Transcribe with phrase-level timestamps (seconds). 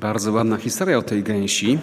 [0.00, 1.78] Bardzo ładna historia o tej gęsi.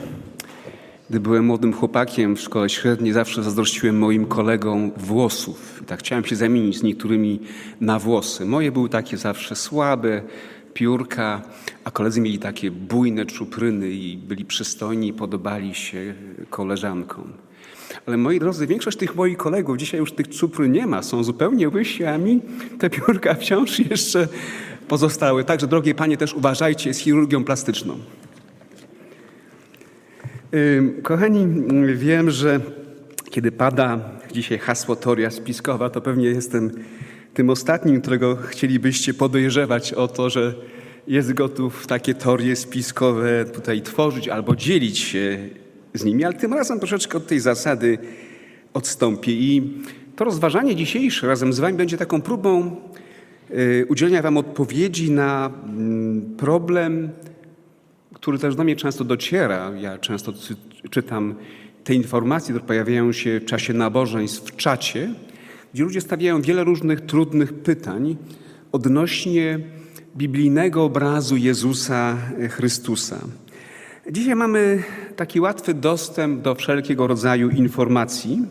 [1.10, 5.80] Gdy byłem młodym chłopakiem w szkole średniej, zawsze zazdrościłem moim kolegom włosów.
[5.82, 7.40] I tak chciałem się zamienić z niektórymi
[7.82, 8.46] na włosy.
[8.46, 10.22] Moje były takie zawsze słabe,
[10.74, 11.42] piórka,
[11.84, 16.14] a koledzy mieli takie bujne czupryny i byli przystojni i podobali się
[16.50, 17.34] koleżankom.
[18.06, 21.70] Ale moi drodzy, większość tych moich kolegów dzisiaj już tych czupry nie ma, są zupełnie
[21.70, 22.42] łysi, a mi
[22.80, 24.28] te piórka wciąż jeszcze
[24.88, 25.44] pozostały.
[25.44, 27.98] Także, drogie panie, też uważajcie z chirurgią plastyczną.
[31.04, 31.48] Kochani,
[31.96, 32.60] wiem, że
[33.30, 34.00] kiedy pada
[34.32, 36.72] dzisiaj hasło teoria spiskowa, to pewnie jestem
[37.34, 40.54] tym ostatnim, którego chcielibyście podejrzewać o to, że
[41.08, 45.50] jest gotów takie teorie spiskowe tutaj tworzyć albo dzielić się
[45.94, 47.98] z nimi, ale tym razem troszeczkę od tej zasady
[48.74, 49.32] odstąpię.
[49.32, 49.74] I
[50.16, 52.76] to rozważanie dzisiejsze razem z Wami będzie taką próbą
[53.88, 57.10] udzielenia Wam odpowiedzi na mm, problem,
[58.14, 59.72] który też do mnie często dociera.
[59.80, 60.34] Ja często
[60.90, 61.36] czytam
[61.84, 65.14] te informacje, które pojawiają się w czasie nabożeństw w czacie,
[65.74, 68.18] gdzie ludzie stawiają wiele różnych trudnych pytań
[68.72, 69.60] odnośnie
[70.18, 72.18] biblijnego obrazu Jezusa
[72.50, 73.20] Chrystusa.
[74.12, 74.84] Dzisiaj mamy
[75.16, 78.46] taki łatwy dostęp do wszelkiego rodzaju informacji.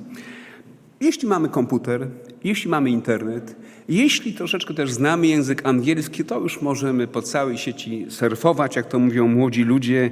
[1.01, 2.09] Jeśli mamy komputer,
[2.45, 3.57] jeśli mamy internet,
[3.89, 8.99] jeśli troszeczkę też znamy język angielski, to już możemy po całej sieci surfować, jak to
[8.99, 10.11] mówią młodzi ludzie,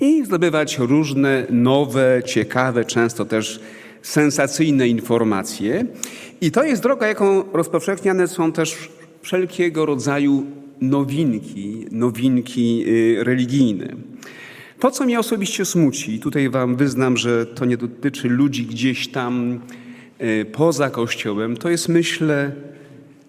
[0.00, 3.60] i zdobywać różne nowe, ciekawe, często też
[4.02, 5.86] sensacyjne informacje.
[6.40, 8.88] I to jest droga, jaką rozpowszechniane są też
[9.22, 10.46] wszelkiego rodzaju
[10.80, 13.96] nowinki, nowinki y, religijne.
[14.78, 19.60] To, co mnie osobiście smuci, tutaj Wam wyznam, że to nie dotyczy ludzi gdzieś tam
[20.52, 22.52] poza Kościołem, to jest, myślę,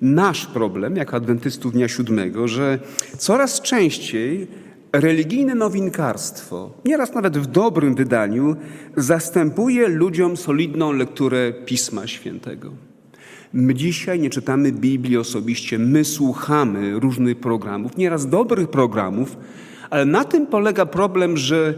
[0.02, 2.80] nasz problem jako adwentystów Dnia Siódmego, że
[3.18, 4.48] coraz częściej
[4.94, 8.56] religijne nowinkarstwo, nieraz nawet w dobrym wydaniu,
[8.98, 12.72] zastępuje ludziom solidną lekturę Pisma Świętego.
[13.54, 19.38] My dzisiaj nie czytamy Biblii osobiście, my słuchamy różnych programów, nieraz dobrych programów,
[19.90, 21.74] ale na tym polega problem, że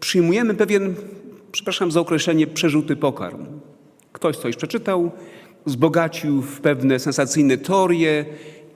[0.00, 0.94] przyjmujemy pewien,
[1.52, 3.46] przepraszam za określenie, przerzuty pokarm.
[4.26, 5.10] Ktoś coś przeczytał,
[5.66, 8.24] wzbogacił w pewne sensacyjne teorie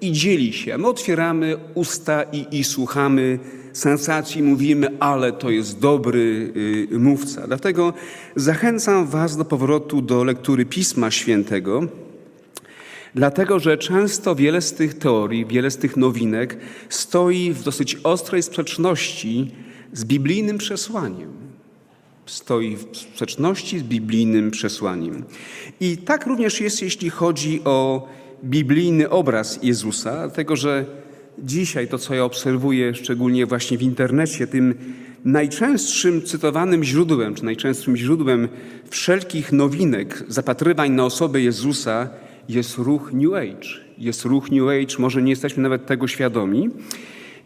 [0.00, 0.78] i dzieli się.
[0.78, 3.38] My otwieramy usta i, i słuchamy
[3.72, 6.53] sensacji, mówimy, ale to jest dobry
[6.93, 7.47] y, mówca.
[7.47, 7.94] Dlatego
[8.37, 11.82] zachęcam Was do powrotu do lektury Pisma Świętego,
[13.15, 16.56] dlatego że często wiele z tych teorii, wiele z tych nowinek
[16.88, 19.55] stoi w dosyć ostrej sprzeczności
[19.93, 21.50] z biblijnym przesłaniem
[22.31, 25.25] stoi w sprzeczności z biblijnym przesłaniem.
[25.81, 28.09] I tak również jest, jeśli chodzi o
[28.45, 30.87] biblijny obraz Jezusa, dlatego że
[31.39, 34.75] dzisiaj to, co ja obserwuję, szczególnie właśnie w internecie, tym
[35.25, 38.49] najczęstszym cytowanym źródłem, czy najczęstszym źródłem
[38.91, 42.09] wszelkich nowinek, zapatrywań na osobę Jezusa
[42.49, 43.69] jest ruch New Age.
[43.99, 46.71] Jest ruch New Age, może nie jesteśmy nawet tego świadomi.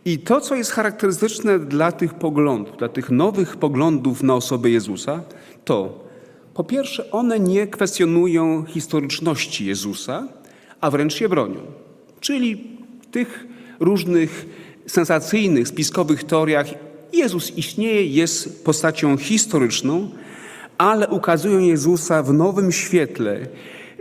[0.04, 5.22] I to, co jest charakterystyczne dla tych poglądów, dla tych nowych poglądów na osobę Jezusa,
[5.64, 6.04] to
[6.54, 10.28] po pierwsze, one nie kwestionują historyczności Jezusa,
[10.80, 11.60] a wręcz je bronią.
[12.20, 12.64] Czyli
[13.10, 13.46] tych
[13.80, 14.46] różnych
[14.86, 16.66] sensacyjnych, spiskowych teoriach
[17.12, 20.10] Jezus istnieje, jest postacią historyczną,
[20.78, 23.46] ale ukazują Jezusa w nowym świetle.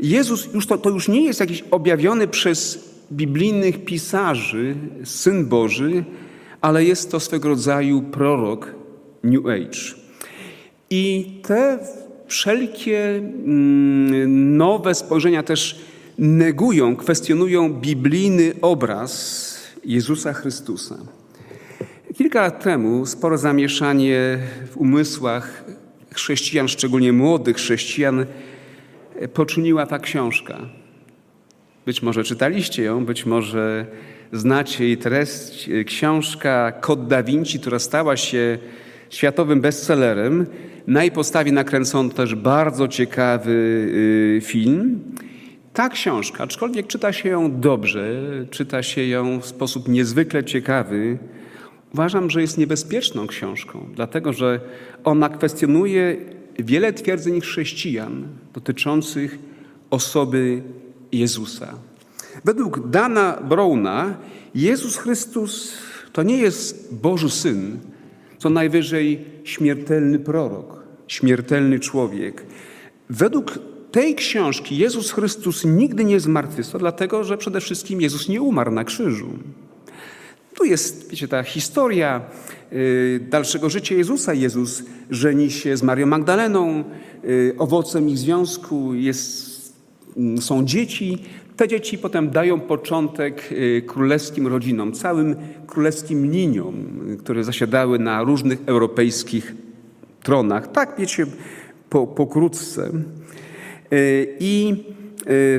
[0.02, 6.04] Jezus już to, to już nie jest jakiś objawiony przez biblijnych pisarzy, Syn Boży,
[6.62, 8.76] ale jest to swego rodzaju prorok
[9.24, 9.80] New Age.
[10.90, 11.80] I te
[12.28, 15.80] wszelkie mm, nowe spojrzenia też
[16.18, 19.54] negują, kwestionują biblijny obraz
[19.86, 20.98] Jezusa Chrystusa.
[22.18, 24.40] Kilka lat temu sporo zamieszanie
[24.72, 25.64] w umysłach
[26.12, 28.26] chrześcijan, szczególnie młodych chrześcijan,
[29.34, 30.83] poczyniła ta książka.
[31.86, 33.86] Być może czytaliście ją, być może
[34.32, 35.70] znacie jej treść.
[35.86, 38.58] Książka Kod da Vinci, która stała się
[39.10, 40.46] światowym bestsellerem.
[40.88, 43.52] Na jej podstawie nakręcono też bardzo ciekawy
[44.38, 45.00] y, film.
[45.74, 48.22] Ta książka, aczkolwiek czyta się ją dobrze,
[48.52, 51.18] czyta się ją w sposób niezwykle ciekawy,
[51.94, 54.60] uważam, że jest niebezpieczną książką, dlatego że
[55.04, 56.18] ona kwestionuje
[56.60, 59.40] wiele twierdzeń chrześcijan dotyczących
[59.90, 60.62] osoby
[61.14, 61.74] Jezusa.
[62.46, 64.18] Według Dana Browna
[64.56, 65.74] Jezus Chrystus
[66.14, 67.80] to nie jest Boży Syn,
[68.38, 72.46] co najwyżej śmiertelny prorok, śmiertelny człowiek.
[73.10, 73.60] Według
[73.92, 78.84] tej książki Jezus Chrystus nigdy nie zmartwychwstał, dlatego że przede wszystkim Jezus nie umarł na
[78.84, 79.30] krzyżu.
[80.54, 82.22] Tu jest, wiecie, ta historia
[82.74, 84.34] y, dalszego życia Jezusa.
[84.34, 86.84] Jezus żeni się z Marią Magdaleną.
[87.24, 89.53] Y, owocem ich związku jest,
[90.40, 91.18] są dzieci.
[91.56, 95.36] Te dzieci potem dają początek y, królewskim rodzinom, całym
[95.68, 96.76] królewskim liniom,
[97.20, 99.56] które zasiadały na różnych europejskich
[100.24, 100.72] tronach.
[100.72, 101.26] Tak, wiecie,
[101.90, 102.92] po, pokrótce.
[104.40, 104.84] I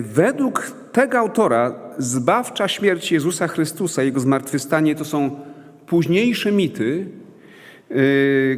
[0.01, 5.41] według tego autora zbawcza śmierć Jezusa Chrystusa, Jego zmartwychwstanie to są
[5.87, 7.07] późniejsze mity,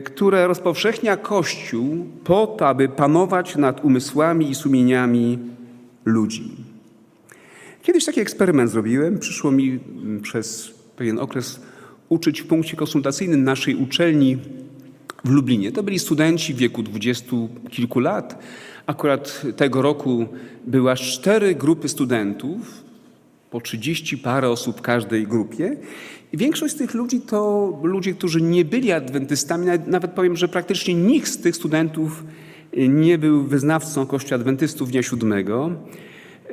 [0.05, 5.39] które rozpowszechnia Kościół po to, aby panować nad umysłami i sumieniami
[6.07, 6.51] ludzi.
[7.83, 9.19] Kiedyś taki eksperyment zrobiłem.
[9.19, 11.61] Przyszło mi mm, przez pewien okres
[12.09, 14.39] uczyć w punkcie konsultacyjnym naszej uczelni
[15.25, 15.73] w Lublinie.
[15.73, 18.43] To byli studenci w wieku dwudziestu kilku lat.
[18.87, 20.27] Akurat tego roku
[20.67, 22.85] były aż cztery grupy studentów
[23.51, 25.77] po 30 parę osób w każdej grupie.
[26.33, 29.67] I większość z tych ludzi to ludzie, którzy nie byli adwentystami.
[29.87, 32.25] Nawet powiem, że praktycznie nikt z tych studentów
[32.77, 35.71] nie był wyznawcą Kościoła Adwentystów Dnia Siódmego.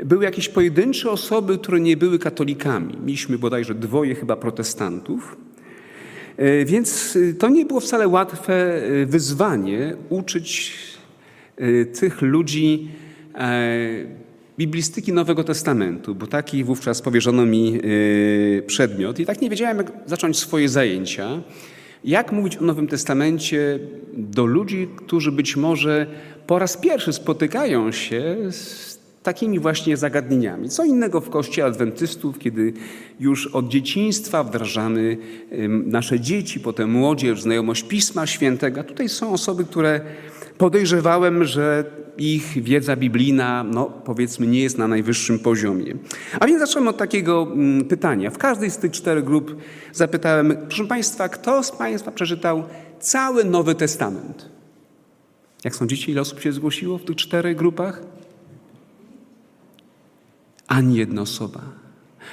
[0.06, 2.98] Były jakieś pojedyncze osoby, które nie były katolikami.
[3.06, 5.38] Mieliśmy bodajże dwoje chyba protestantów.
[6.40, 10.74] Y, więc y, to nie było wcale łatwe wyzwanie uczyć
[12.00, 12.88] tych ludzi
[13.36, 13.70] e,
[14.58, 17.80] biblistyki Nowego Testamentu, bo taki wówczas powierzono mi
[18.68, 21.42] przedmiot i tak nie wiedziałem, jak zacząć swoje zajęcia.
[22.04, 23.80] Jak mówić o Nowym Testamencie
[24.14, 26.08] do ludzi, którzy być może
[26.48, 30.70] po raz pierwszy spotykają się z takimi właśnie zagadnieniami.
[30.70, 32.74] Co innego w Kościele Adwentystów, kiedy
[33.20, 35.18] już od dzieciństwa wdrażamy
[35.86, 38.84] nasze dzieci, potem młodzież, znajomość Pisma Świętego.
[38.84, 40.02] Tutaj są osoby, które
[40.58, 41.86] podejrzewałem, że
[42.18, 45.96] ich wiedza biblijna, no powiedzmy, nie jest na najwyższym poziomie.
[46.40, 48.30] A więc zacząłem od takiego mm, pytania.
[48.30, 49.58] W każdej z tych czterech grup
[49.92, 52.64] zapytałem, proszę Państwa, kto z Państwa przeczytał
[53.00, 54.50] cały Nowy Testament?
[55.64, 58.02] Jak sądzicie, ile osób się zgłosiło w tych czterech grupach?
[60.68, 61.62] Ani jedna osoba.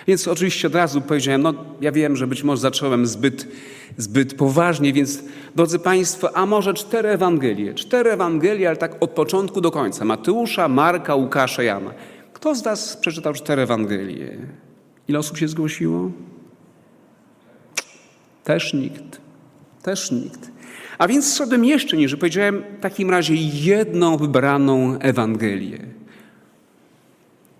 [0.06, 3.48] Więc oczywiście od razu powiedziałem, no ja wiem, że być może zacząłem zbyt,
[3.96, 5.22] zbyt poważnie, więc
[5.56, 7.74] drodzy Państwo, a może cztery Ewangelie?
[7.74, 10.04] Cztery Ewangelie, ale tak od początku do końca.
[10.04, 11.94] Mateusza, Marka, Łukasza, Jana.
[12.32, 14.38] Kto z Was przeczytał cztery Ewangelie?
[15.08, 16.10] Ile osób się zgłosiło?
[18.44, 19.20] Też nikt.
[19.82, 20.50] Też nikt.
[20.98, 22.18] A więc szedłem jeszcze niżej.
[22.18, 25.78] Powiedziałem w takim razie jedną wybraną Ewangelię.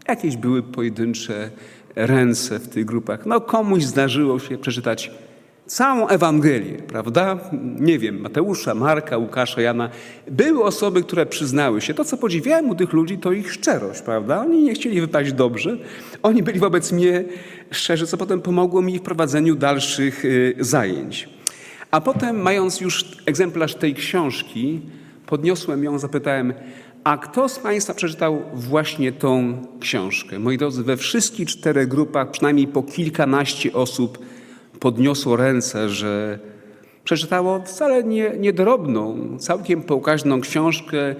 [0.09, 1.51] Jakieś były pojedyncze
[1.97, 3.27] ręce w tych grupach.
[3.27, 5.11] No komuś zdarzyło się przeczytać
[5.67, 7.39] całą Ewangelię, prawda?
[7.81, 9.91] Nie wiem, Mateusza, Marka, Łukasza, Jana.
[10.31, 11.95] Były osoby, które przyznały się.
[11.95, 14.41] To, co podziwiałem u tych ludzi, to ich szczerość, prawda?
[14.41, 15.77] Oni nie chcieli wypaść dobrze.
[16.23, 17.25] Oni byli wobec mnie
[17.71, 21.29] szczerzy, co potem pomogło mi w prowadzeniu dalszych y, zajęć.
[21.91, 24.81] A potem, mając już egzemplarz tej książki,
[25.27, 26.55] podniosłem ją, zapytałem,
[27.05, 30.39] a kto z Państwa przeczytał właśnie tą książkę?
[30.39, 34.19] Moi drodzy, we wszystkich czterech grupach przynajmniej po kilkanaście osób
[34.81, 36.39] podniosło ręce, że
[37.05, 41.15] przeczytało wcale nie, niedrobną, całkiem pokaźną książkę,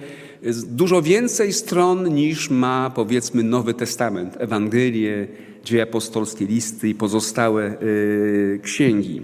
[0.67, 5.27] dużo więcej stron niż ma powiedzmy Nowy Testament, Ewangelie,
[5.63, 9.21] Dzieje Apostolskie, Listy i pozostałe yy, księgi.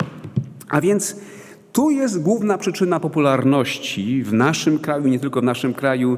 [0.70, 1.16] A więc
[1.78, 6.18] tu jest główna przyczyna popularności w naszym kraju, nie tylko w naszym kraju,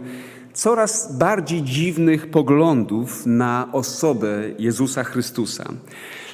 [0.53, 5.63] coraz bardziej dziwnych poglądów na osobę Jezusa Chrystusa.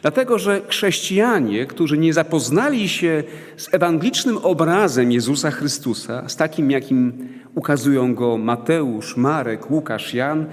[0.02, 3.24] Dlatego, że chrześcijanie, którzy nie zapoznali się
[3.58, 10.46] z ewangelicznym obrazem Jezusa Chrystusa, z takim, jakim ukazują go Mateusz, Marek, Łukasz, Jan,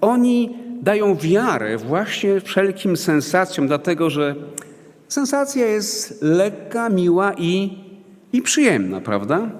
[0.00, 4.34] oni dają wiarę właśnie wszelkim sensacjom, dlatego że
[5.08, 7.89] sensacja jest lekka, miła i,
[8.32, 9.50] i przyjemna, prawda?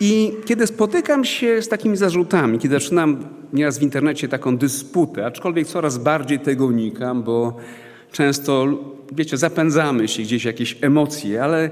[0.00, 5.66] I kiedy spotykam się z takimi zarzutami, kiedy zaczynam nieraz w internecie taką dysputę, aczkolwiek
[5.66, 7.56] coraz bardziej tego unikam, bo
[8.12, 8.68] często,
[9.12, 11.70] wiecie, zapędzamy się gdzieś jakieś emocje, ale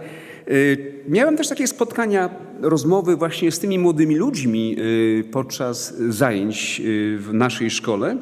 [0.49, 7.19] y, miałem też takie spotkania, rozmowy właśnie z tymi młodymi ludźmi y, podczas zajęć y,
[7.19, 8.17] w naszej szkole.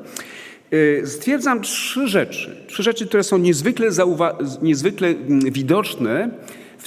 [1.04, 2.56] Stwierdzam trzy rzeczy.
[2.66, 3.88] Trzy rzeczy, które są niezwykle,
[4.62, 6.30] niezwykle mm, widoczne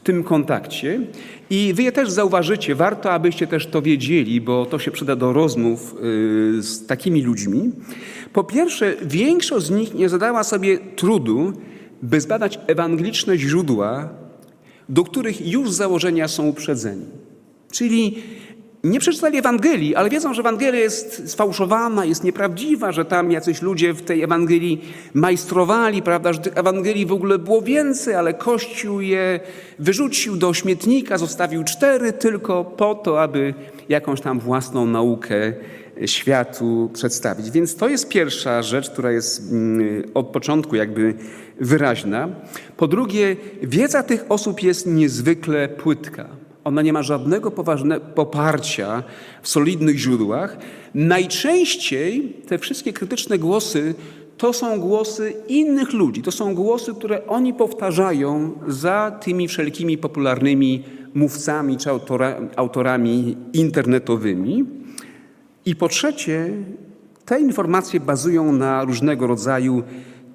[0.05, 1.01] tym kontakcie.
[1.49, 5.33] I wy je też zauważycie, warto abyście też to wiedzieli, bo to się przyda do
[5.33, 5.95] rozmów
[6.59, 7.71] z takimi ludźmi.
[8.33, 11.53] Po pierwsze, większość z nich nie zadała sobie trudu,
[12.01, 14.09] by zbadać ewangeliczne źródła,
[14.89, 17.05] do których już założenia są uprzedzeni.
[17.71, 18.23] Czyli
[18.85, 23.93] nie przeczytali Ewangelii, ale wiedzą, że Ewangelia jest sfałszowana, jest nieprawdziwa, że tam jacyś ludzie
[23.93, 24.81] w tej Ewangelii
[25.13, 29.39] majstrowali, prawda, że tych Ewangelii w ogóle było więcej, ale Kościół je
[29.79, 33.53] wyrzucił do śmietnika, zostawił cztery tylko po to, aby
[33.89, 35.53] jakąś tam własną naukę
[36.05, 37.51] światu przedstawić.
[37.51, 41.13] Więc to jest pierwsza rzecz, która jest mm, od początku jakby
[41.59, 42.29] wyraźna.
[42.77, 46.44] Po drugie, wiedza tych osób jest niezwykle płytka.
[46.65, 49.03] Ona nie ma żadnego poważnego poparcia
[49.41, 50.57] w solidnych źródłach.
[50.93, 53.95] Najczęściej te wszystkie krytyczne głosy
[54.37, 60.83] to są głosy innych ludzi, to są głosy, które oni powtarzają za tymi wszelkimi popularnymi
[61.13, 64.65] mówcami czy autora, autorami internetowymi.
[65.65, 66.49] I po trzecie,
[67.25, 69.83] te informacje bazują na różnego rodzaju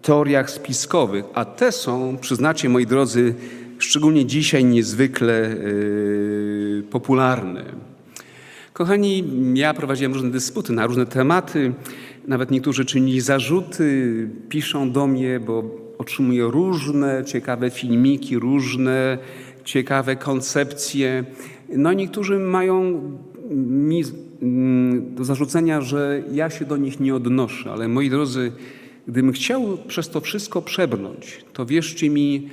[0.03, 3.35] teoriach spiskowych, a te są, przyznacie moi drodzy,
[3.83, 7.65] szczególnie dzisiaj niezwykle yy, popularne.
[8.73, 11.73] Kochani, ja prowadziłem różne dysputy na różne tematy.
[12.27, 15.65] Nawet niektórzy czynili zarzuty, piszą do mnie, bo
[15.99, 19.19] otrzymuję różne ciekawe filmiki, różne
[19.65, 21.25] ciekawe koncepcje.
[21.69, 23.03] No niektórzy mają
[23.51, 24.03] mi
[24.43, 28.53] mm, do zarzucenia, że ja się do nich nie odnoszę, ale moi drodzy,
[29.09, 32.49] gdybym chciał przez to wszystko przebrnąć, to wierzcie mi,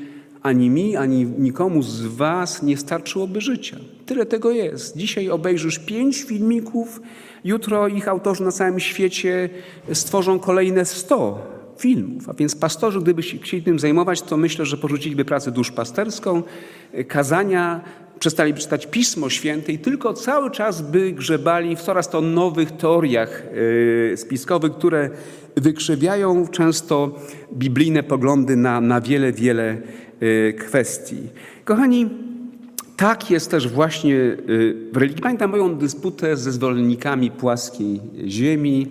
[0.48, 3.77] ani mi, ani nikomu z Was nie starczyłoby życia.
[4.06, 4.98] Tyle tego jest.
[4.98, 7.01] Dzisiaj obejrzysz pięć filmików,
[7.44, 9.50] jutro ich autorzy na całym świecie
[9.94, 11.42] stworzą kolejne sto
[11.77, 12.30] filmów.
[12.30, 16.44] A więc pastorzy, gdyby się chcieli tym zajmować, to myślę, że porzuciliby pracę duszpasterską,
[17.08, 17.82] kazania,
[18.20, 23.44] przestaliby czytać Pismo Święte i tylko cały czas by grzebali w coraz to nowych teoriach
[24.13, 25.10] e, spiskowych, które
[25.56, 27.20] wykrzywiają często
[27.54, 29.77] biblijne poglądy na, na wiele, wiele
[30.60, 31.30] kwestii.
[31.66, 32.10] Kochani,
[32.98, 35.22] tak jest też właśnie y, w religii.
[35.22, 38.88] Pamiętam moją dysputę ze zwolennikami płaskiej ziemi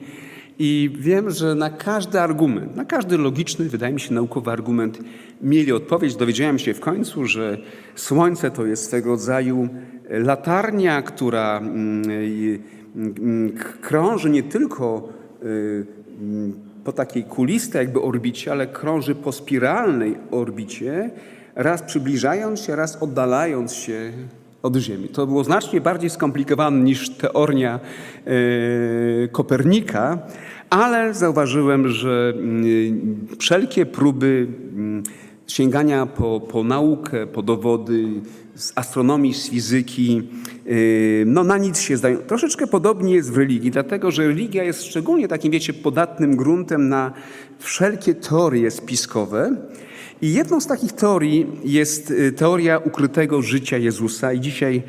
[0.58, 4.98] i wiem, że na każdy argument, na każdy logiczny, wydaje mi się, naukowy argument
[5.42, 6.16] mieli odpowiedź.
[6.16, 7.58] Dowiedziałem się w końcu, że
[7.94, 9.68] Słońce to jest swego rodzaju
[10.10, 12.02] latarnia, która mm,
[12.96, 15.08] mm, krąży nie tylko
[15.42, 15.86] y,
[16.86, 21.10] po takiej kulistej jakby orbicie, ale krąży po spiralnej orbicie,
[21.54, 24.12] raz przybliżając się, raz oddalając się
[24.62, 25.08] od Ziemi.
[25.08, 27.80] To było znacznie bardziej skomplikowane niż teoria
[28.26, 30.18] e, Kopernika,
[30.70, 35.02] ale zauważyłem, że mm, wszelkie próby mm,
[35.46, 38.04] sięgania po, po naukę, po dowody
[38.56, 40.22] z astronomii, z fizyki,
[40.66, 42.18] yy, no na nic się zdają.
[42.18, 47.12] Troszeczkę podobnie jest w religii, dlatego że religia jest szczególnie takim, wiecie, podatnym gruntem na
[47.58, 49.56] wszelkie teorie spiskowe.
[50.22, 54.82] I jedną z takich teorii jest y, teoria ukrytego życia Jezusa i dzisiaj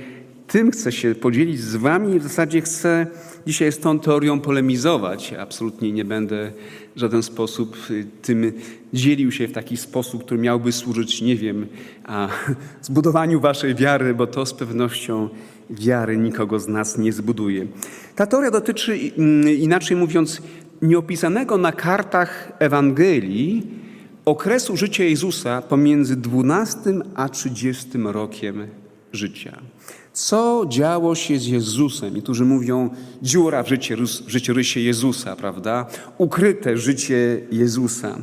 [0.47, 3.07] tym chcę się podzielić z wami i w zasadzie chcę
[3.47, 5.33] dzisiaj z tą teorią polemizować.
[5.33, 6.51] Absolutnie nie będę
[6.95, 8.51] w żaden sposób y, tym
[8.93, 11.67] dzielił się w taki sposób, który miałby służyć, nie wiem,
[12.03, 12.27] a,
[12.81, 15.29] zbudowaniu waszej wiary, bo to z pewnością
[15.69, 17.67] wiary nikogo z nas nie zbuduje.
[18.15, 20.41] Ta teoria dotyczy, mm, inaczej mówiąc,
[20.81, 23.67] nieopisanego na kartach Ewangelii
[24.25, 26.79] okresu życia Jezusa pomiędzy 12
[27.15, 28.67] a 30 rokiem
[29.13, 29.61] życia.
[30.17, 32.15] Co działo się z Jezusem?
[32.15, 32.89] Niektórzy mówią
[33.21, 33.67] dziura w,
[34.27, 35.85] życiorysie Jezusa, prawda?
[36.17, 38.17] Ukryte życie Jezusa.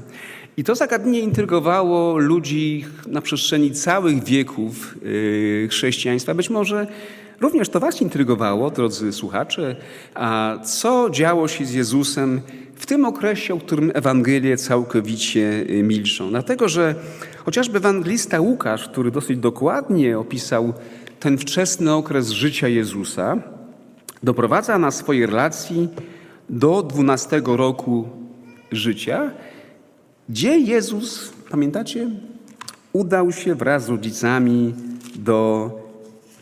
[0.56, 6.34] I to zagadnienie intrygowało ludzi na przestrzeni całych wieków yy, chrześcijaństwa.
[6.34, 6.86] Być może
[7.40, 9.76] również to Was intrygowało, drodzy słuchacze,
[10.14, 12.40] a co działo się z Jezusem
[12.74, 16.30] w tym okresie, o którym Ewangelie całkowicie yy, milczą.
[16.30, 16.94] Dlatego, że
[17.44, 20.72] chociażby ewangelista Łukasz, który dosyć dokładnie opisał
[21.24, 23.36] ten wczesny okres życia Jezusa,
[24.22, 25.88] doprowadza na swojej relacji
[26.48, 28.08] do 12 roku
[28.72, 29.30] życia,
[30.28, 32.10] gdzie Jezus, pamiętacie,
[32.92, 34.74] udał się wraz z rodzicami
[35.14, 35.70] do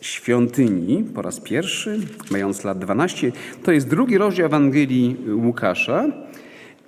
[0.00, 3.32] świątyni po raz pierwszy, mając lat 12.
[3.62, 6.04] To jest drugi rozdział Ewangelii Łukasza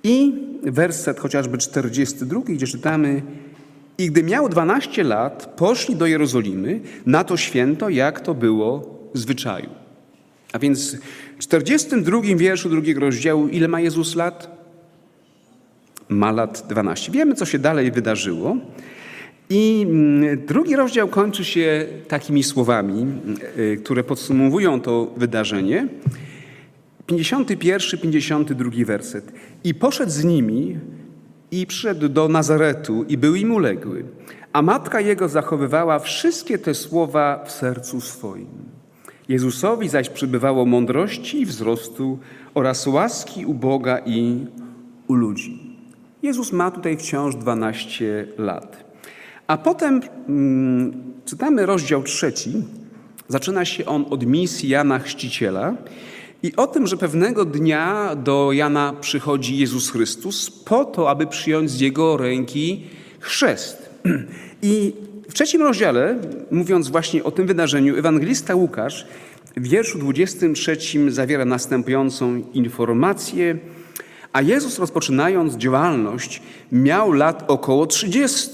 [0.03, 0.33] i
[0.63, 3.21] werset chociażby 42, gdzie czytamy
[3.97, 9.69] i gdy miał 12 lat, poszli do Jerozolimy na to święto, jak to było zwyczaju.
[10.53, 10.95] A więc
[11.37, 14.55] w 42 wierszu drugiego rozdziału, ile ma Jezus lat?
[16.09, 17.11] Ma lat 12.
[17.11, 18.57] Wiemy, co się dalej wydarzyło.
[19.49, 23.05] I mm, drugi rozdział kończy się takimi słowami,
[23.57, 25.87] y, które podsumowują to wydarzenie.
[27.07, 29.31] 51, 52 werset.
[29.63, 30.77] I poszedł z nimi
[31.61, 34.03] i przyszedł do Nazaretu i był im uległy.
[34.53, 38.47] A matka jego zachowywała wszystkie te słowa w sercu swoim.
[39.29, 42.19] Jezusowi zaś przybywało mądrości i wzrostu
[42.53, 44.45] oraz łaski u Boga i
[45.07, 45.77] u ludzi.
[46.23, 48.85] Jezus ma tutaj wciąż 12 lat.
[49.47, 52.53] A potem hmm, czytamy rozdział trzeci.
[53.27, 55.73] Zaczyna się on od misji Jana Chrzciciela
[56.45, 61.71] i o tym, że pewnego dnia do Jana przychodzi Jezus Chrystus po to, aby przyjąć
[61.71, 62.83] z jego ręki
[63.19, 63.89] chrzest.
[64.61, 64.93] I
[65.29, 66.19] w trzecim rozdziale,
[66.51, 69.07] mówiąc właśnie o tym wydarzeniu, ewangelista Łukasz
[69.57, 73.57] w wierszu 23 zawiera następującą informację.
[74.33, 78.49] A Jezus rozpoczynając działalność miał lat około 30.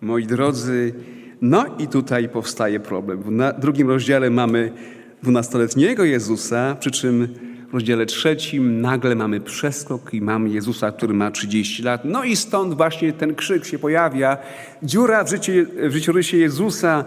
[0.00, 0.94] Moi drodzy,
[1.42, 3.22] no i tutaj powstaje problem.
[3.22, 4.72] W drugim rozdziale mamy
[5.24, 7.28] dwunastoletniego Jezusa, przy czym
[7.70, 12.04] w rozdziale trzecim nagle mamy przeskok i mamy Jezusa, który ma 30 lat.
[12.04, 14.38] No i stąd właśnie ten krzyk się pojawia.
[14.82, 17.04] Dziura w, życie, w życiorysie Jezusa.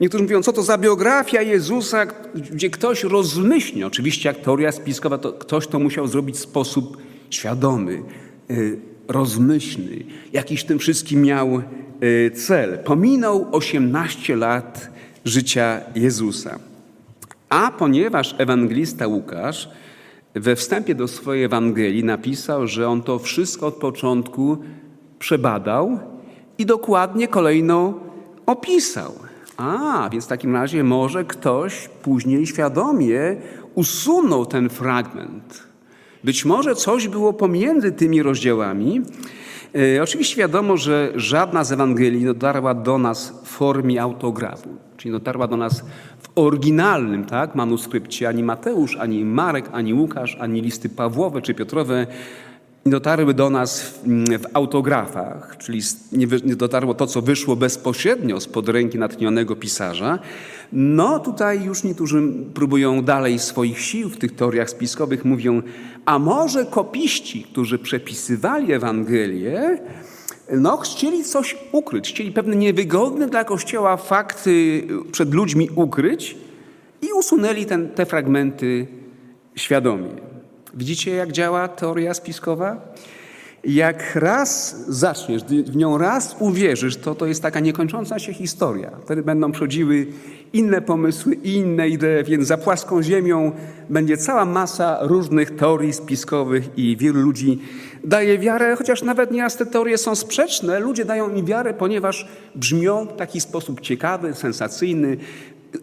[0.00, 5.32] Niektórzy mówią, co to za biografia Jezusa, gdzie ktoś rozmyślnie, oczywiście jak teoria spiskowa, to
[5.32, 6.96] ktoś to musiał zrobić w sposób
[7.30, 8.02] świadomy,
[8.50, 8.78] y,
[9.08, 11.62] rozmyślny, jakiś tym wszystkim miał
[12.02, 12.78] y, cel.
[12.78, 14.90] Pominął 18 lat
[15.24, 16.58] życia Jezusa.
[17.54, 19.68] A ponieważ ewangelista Łukasz
[20.34, 24.58] we wstępie do swojej Ewangelii napisał, że on to wszystko od początku
[25.18, 25.98] przebadał
[26.58, 27.94] i dokładnie kolejno
[28.46, 29.12] opisał.
[29.56, 33.36] A, więc w takim razie może ktoś później świadomie
[33.74, 35.63] usunął ten fragment.
[36.24, 39.02] Być może coś było pomiędzy tymi rozdziałami.
[39.96, 45.46] E, oczywiście wiadomo, że żadna z Ewangelii dotarła do nas w formie autografu, czyli dotarła
[45.46, 45.84] do nas
[46.22, 52.06] w oryginalnym tak, manuskrypcie ani Mateusz, ani Marek, ani Łukasz, ani listy Pawłowe czy Piotrowe
[52.86, 54.02] nie dotarły do nas w,
[54.38, 55.80] w autografach, czyli
[56.12, 60.18] nie, nie, dotarło to, co wyszło bezpośrednio spod ręki natchnionego pisarza.
[60.72, 62.22] No tutaj już niektórzy
[62.54, 65.62] próbują dalej swoich sił w tych teoriach spiskowych, mówią,
[66.04, 69.78] a może kopiści, którzy przepisywali Ewangelię,
[70.52, 76.36] no, chcieli coś ukryć, chcieli pewne niewygodne dla Kościoła fakty przed ludźmi ukryć
[77.02, 78.86] i usunęli ten, te fragmenty
[79.56, 80.10] świadomie.
[80.74, 82.94] Widzicie, jak działa teoria spiskowa?
[83.66, 88.90] Jak raz zaczniesz, w nią raz uwierzysz, to to jest taka niekończąca się historia.
[89.04, 90.06] Wtedy będą przychodziły
[90.52, 93.52] inne pomysły, inne idee, więc za płaską ziemią
[93.90, 97.58] będzie cała masa różnych teorii spiskowych i wielu ludzi
[98.04, 103.06] daje wiarę, chociaż nawet nieraz te teorie są sprzeczne, ludzie dają im wiarę, ponieważ brzmią
[103.06, 105.16] w taki sposób ciekawy, sensacyjny,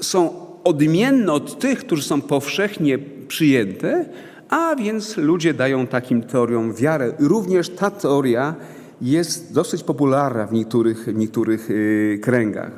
[0.01, 0.29] są
[0.63, 4.05] odmienne od tych, którzy są powszechnie przyjęte,
[4.51, 7.13] a więc ludzie dają takim teoriom wiarę.
[7.19, 8.55] Również ta teoria
[9.01, 12.71] jest dosyć popularna w niektórych, w niektórych yy, kręgach.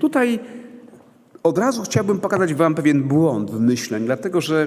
[0.00, 0.38] Tutaj
[1.42, 4.66] od razu chciałbym pokazać Wam pewien błąd w myśleniu, dlatego że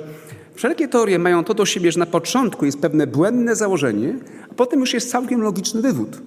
[0.55, 4.15] wszelkie teorie mają to do siebie, że na początku jest pewne błędne założenie,
[4.51, 6.21] a potem już jest całkiem logiczny wywód.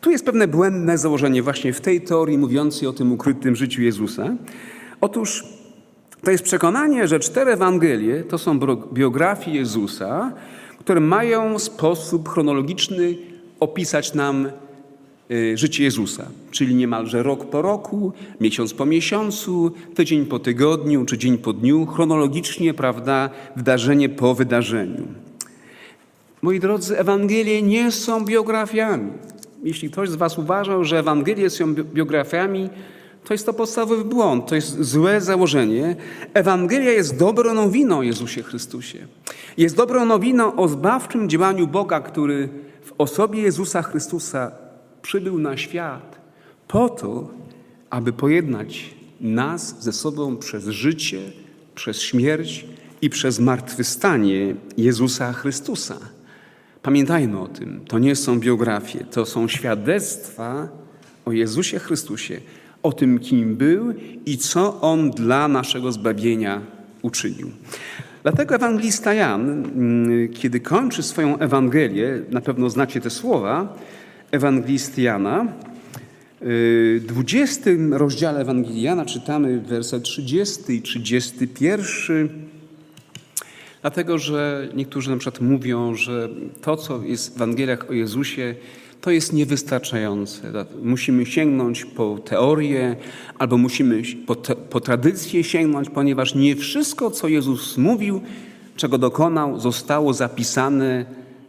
[0.00, 4.36] Tu jest pewne błędne założenie właśnie w tej teorii mówiącej o tym ukrytym życiu Jezusa.
[5.00, 5.44] Otóż
[6.26, 8.58] to jest przekonanie, że cztery Ewangelie to są
[8.92, 10.32] biografie Jezusa,
[10.78, 13.14] które mają sposób chronologiczny
[13.60, 14.48] opisać nam
[15.30, 21.18] y, życie Jezusa, czyli niemalże rok po roku, miesiąc po miesiącu, tydzień po tygodniu czy
[21.18, 25.06] dzień po dniu, chronologicznie, prawda, wydarzenie po wydarzeniu.
[26.42, 29.10] Moi drodzy, Ewangelie nie są biografiami.
[29.62, 32.70] Jeśli ktoś z Was uważał, że Ewangelie są biografiami,
[33.26, 35.96] to jest to podstawowy błąd, to jest złe założenie.
[36.34, 39.06] Ewangelia jest dobrą nowiną o Jezusie Chrystusie.
[39.56, 42.48] Jest dobrą nowiną o zbawczym działaniu Boga, który
[42.82, 44.52] w osobie Jezusa Chrystusa
[45.02, 46.18] przybył na świat
[46.68, 47.28] po to,
[47.90, 51.20] aby pojednać nas ze sobą przez życie,
[51.74, 52.66] przez śmierć
[53.02, 55.98] i przez martwychwstanie Jezusa Chrystusa.
[56.82, 60.68] Pamiętajmy o tym, to nie są biografie, to są świadectwa
[61.24, 62.40] o Jezusie Chrystusie,
[62.86, 63.94] o tym, kim był
[64.26, 66.60] i co on dla naszego zbawienia
[67.02, 67.50] uczynił.
[68.22, 73.76] Dlatego ewangelista Jan, mm, kiedy kończy swoją Ewangelię, na pewno znacie te słowa,
[74.30, 75.46] ewangelisty Jana,
[76.40, 82.28] w 20 rozdziale Ewangelii Jana czytamy werset 30 i 31,
[83.82, 86.28] dlatego że niektórzy na przykład mówią, że
[86.62, 88.54] to, co jest w Ewangeliach o Jezusie,
[89.06, 90.52] to jest niewystarczające.
[90.82, 92.96] Musimy sięgnąć po teorię
[93.38, 98.20] albo musimy po, te, po tradycję sięgnąć, ponieważ nie wszystko, co Jezus mówił,
[98.76, 101.04] czego dokonał, zostało zapisane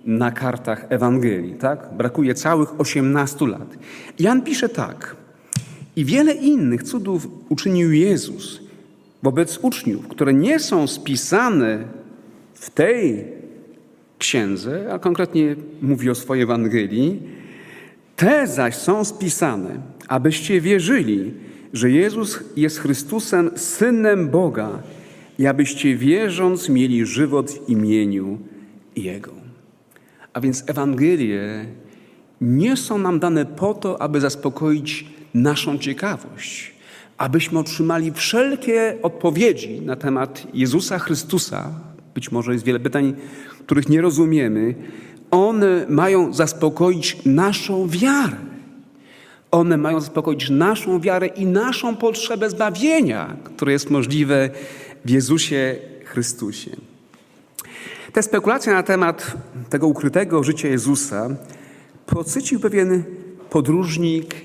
[0.06, 1.54] na kartach Ewangelii.
[1.54, 1.90] Tak?
[1.98, 3.78] Brakuje całych 18 lat.
[4.20, 5.16] Jan pisze tak.
[5.96, 8.62] I wiele innych cudów uczynił Jezus
[9.24, 11.84] wobec uczniów, które nie są spisane
[12.54, 13.26] w tej
[14.18, 17.47] księdze, a konkretnie mówi o swojej Ewangelii,
[18.18, 21.34] te zaś są spisane, abyście wierzyli,
[21.74, 24.70] że Jezus jest Chrystusem, Synem Boga
[25.40, 28.38] i abyście wierząc mieli żywot w imieniu
[28.96, 29.32] Jego.
[30.34, 31.66] A więc Ewangelie
[32.42, 36.74] nie są nam dane po to, aby zaspokoić naszą ciekawość,
[37.18, 41.72] abyśmy otrzymali wszelkie odpowiedzi na temat Jezusa Chrystusa.
[42.16, 43.14] Być może jest wiele pytań,
[43.60, 44.76] których nie rozumiemy.
[45.32, 48.38] One mają zaspokoić naszą wiarę.
[49.52, 54.50] One mają zaspokoić naszą wiarę i naszą potrzebę zbawienia, które jest możliwe
[55.06, 56.72] w Jezusie Chrystusie.
[58.14, 59.38] Te spekulacje na temat
[59.70, 61.30] tego ukrytego życia Jezusa
[62.06, 63.04] podsycił pewien
[63.50, 64.36] podróżnik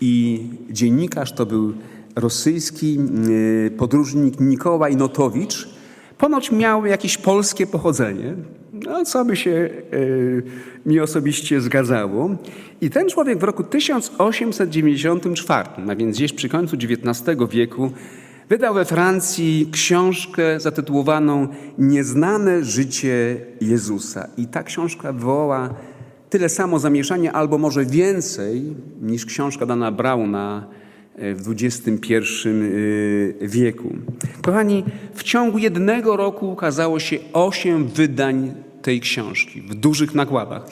[0.00, 1.72] i dziennikarz, to był
[2.16, 5.68] rosyjski y, podróżnik Nikołaj Notowicz.
[6.18, 8.34] Ponoć miał jakieś polskie pochodzenie,
[8.86, 10.42] no, co by się y,
[10.86, 12.30] mi osobiście zgadzało.
[12.80, 17.90] I ten człowiek w roku 1894, a więc gdzieś przy końcu XIX wieku,
[18.48, 24.28] wydał we Francji książkę zatytułowaną Nieznane życie Jezusa.
[24.36, 25.74] I ta książka wywołała
[26.30, 28.62] tyle samo zamieszania, albo może więcej,
[29.02, 30.66] niż książka Dana Brauna
[31.16, 32.20] e, w XXI e,
[33.48, 33.88] wieku.
[34.42, 40.62] Kochani, w ciągu jednego roku ukazało się osiem wydań tej książki w dużych nakładach.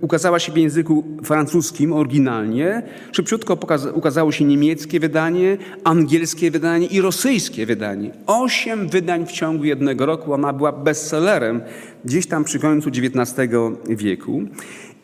[0.00, 3.58] ukazała się w języku francuskim oryginalnie, szybciutko
[3.94, 8.10] ukazało się niemieckie wydanie, angielskie wydanie i rosyjskie wydanie.
[8.26, 10.32] Osiem wydań w ciągu jednego roku.
[10.32, 11.62] Ona była bestsellerem
[12.04, 13.50] gdzieś tam przy końcu XIX
[13.88, 14.42] wieku.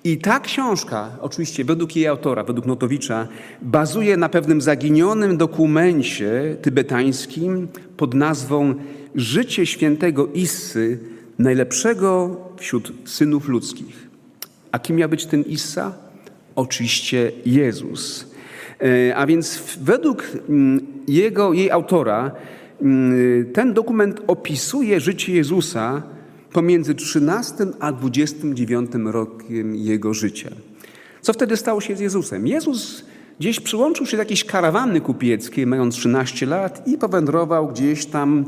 [0.04, 3.28] I ta książka, oczywiście według jej autora, według Notowicza,
[3.62, 8.74] bazuje na pewnym zaginionym dokumencie tybetańskim pod nazwą
[9.14, 10.98] Życie świętego Issy
[11.38, 14.08] najlepszego wśród synów ludzkich.
[14.72, 15.92] A kim miał być ten Issa?
[16.54, 18.26] Oczywiście Jezus.
[18.80, 22.30] E, a więc według mm, jego, jej autora
[22.82, 26.02] mm, ten dokument opisuje życie Jezusa
[26.52, 30.50] pomiędzy 13 a 29 rokiem jego życia.
[31.20, 32.46] Co wtedy stało się z Jezusem?
[32.46, 33.04] Jezus
[33.40, 38.44] gdzieś przyłączył się do jakiejś karawany kupieckiej, mając 13 lat i powędrował gdzieś tam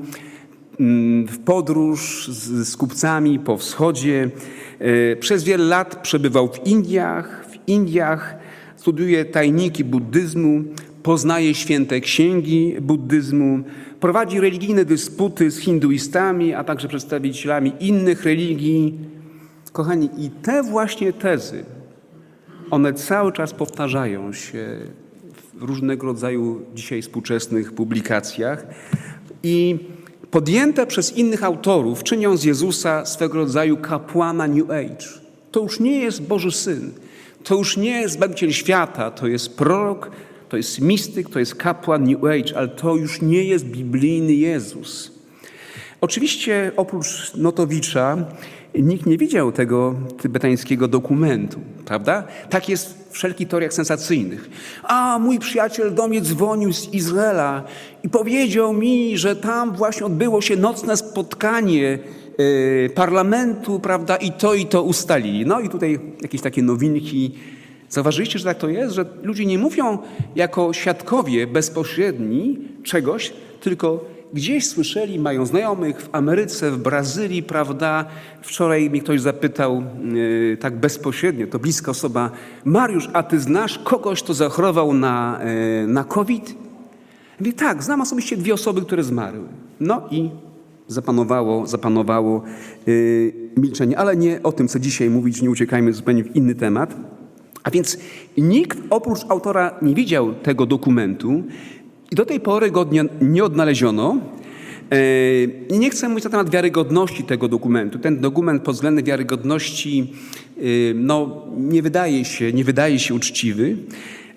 [1.27, 4.31] w podróż z, z kupcami po wschodzie.
[4.79, 7.47] E, przez wiele lat przebywał w Indiach.
[7.51, 8.35] W Indiach
[8.77, 10.65] studiuje tajniki buddyzmu,
[11.03, 13.61] poznaje święte księgi buddyzmu,
[14.01, 18.99] prowadzi religijne dysputy z hinduistami, a także przedstawicielami innych religii.
[19.73, 21.65] Kochani, i te właśnie tezy,
[22.71, 24.79] one cały czas powtarzają się
[25.55, 28.67] w różnego rodzaju dzisiaj współczesnych publikacjach.
[29.43, 29.79] I
[30.31, 35.07] podjęte przez innych autorów czynią z Jezusa swego rodzaju kapłana New Age.
[35.51, 36.91] To już nie jest Boży Syn,
[37.45, 40.11] to już nie jest Zbawiciel świata, to jest prorok,
[40.49, 45.13] to jest mistyk, to jest kapłan New Age, ale to już nie jest biblijny Jezus.
[46.01, 48.17] Oczywiście oprócz Notowicza
[48.75, 52.25] nikt nie widział tego tybetańskiego dokumentu, prawda?
[52.51, 54.51] Tak jest w wszelkich teoriach sensacyjnych.
[54.83, 57.65] A mój przyjaciel do mnie dzwonił z Izraela
[58.03, 61.99] i powiedział mi, że tam właśnie odbyło się nocne spotkanie
[62.41, 65.47] y, parlamentu, prawda, i to i to ustalili.
[65.47, 67.35] No i tutaj jakieś takie nowinki.
[67.89, 69.99] Zauważyliście, że tak to jest, że ludzie nie mówią
[70.37, 78.05] jako świadkowie bezpośredni czegoś, tylko gdzieś słyszeli, mają znajomych w Ameryce, w Brazylii, prawda?
[78.43, 82.31] Wczoraj mnie ktoś zapytał yy, tak bezpośrednio, to bliska osoba,
[82.65, 85.41] Mariusz, a ty znasz kogoś, kto zachorował na,
[85.81, 86.55] yy, na COVID?
[87.41, 89.45] Mówi, tak, znam osobiście dwie osoby, które zmarły.
[89.81, 90.31] No i
[90.89, 92.43] zapanowało, zapanowało
[92.87, 96.97] yy, milczenie, ale nie o tym, co dzisiaj mówić, nie uciekajmy zupełnie w inny temat.
[97.63, 97.99] A więc
[98.39, 101.43] nikt oprócz autora nie widział tego dokumentu,
[102.11, 104.19] i do tej pory go nie, nie odnaleziono.
[105.69, 107.99] I nie chcę mówić na temat wiarygodności tego dokumentu.
[107.99, 110.13] Ten dokument pod względem wiarygodności
[110.95, 113.77] no, nie, wydaje się, nie wydaje się uczciwy.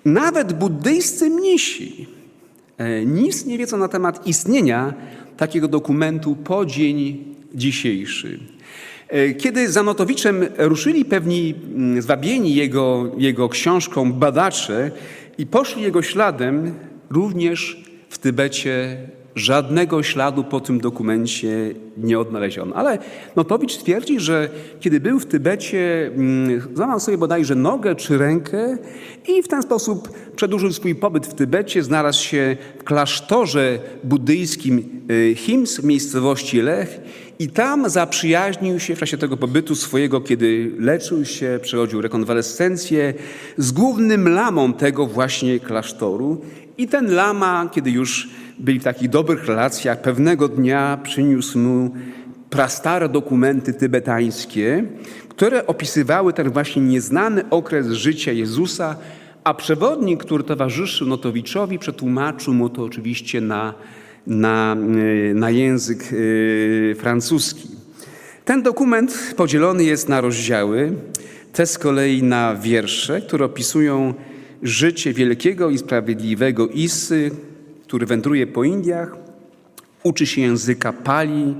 [0.04, 2.06] Nawet buddyjscy mnisi
[3.06, 4.94] nic nie wiedzą na temat istnienia
[5.36, 8.38] takiego dokumentu po dzień dzisiejszy.
[9.38, 11.54] Kiedy za Notowiczem ruszyli pewni
[11.98, 14.90] zwabieni jego, jego książką badacze
[15.38, 16.74] i poszli jego śladem,
[17.14, 18.96] również w Tybecie
[19.34, 22.74] Żadnego śladu po tym dokumencie nie odnaleziono.
[22.74, 22.98] Ale
[23.36, 24.48] Notowicz twierdzi, że
[24.80, 28.78] kiedy był w Tybecie, mm, złamał sobie bodajże nogę czy rękę
[29.28, 31.82] i w ten sposób przedłużył swój pobyt w Tybecie.
[31.82, 37.00] Znalazł się w klasztorze buddyjskim y, Hims w miejscowości Lech
[37.38, 43.14] i tam zaprzyjaźnił się w czasie tego pobytu swojego, kiedy leczył się, przechodził rekonwalescencję
[43.58, 46.40] z głównym lamą tego właśnie klasztoru.
[46.78, 51.94] I ten lama, kiedy już byli w takich dobrych relacjach, pewnego dnia przyniósł mu
[52.50, 54.84] prastare dokumenty tybetańskie,
[55.28, 58.96] które opisywały ten właśnie nieznany okres życia Jezusa,
[59.44, 63.74] a przewodnik, który towarzyszył Notowiczowi, przetłumaczył mu to oczywiście na,
[64.26, 64.76] na,
[65.30, 67.68] e, na język e, francuski.
[68.44, 70.92] Ten dokument podzielony jest na rozdziały,
[71.52, 74.14] te z kolei na wiersze, które opisują
[74.64, 77.30] życie wielkiego i sprawiedliwego Isy,
[77.82, 79.16] który wędruje po Indiach,
[80.02, 81.54] uczy się języka Pali,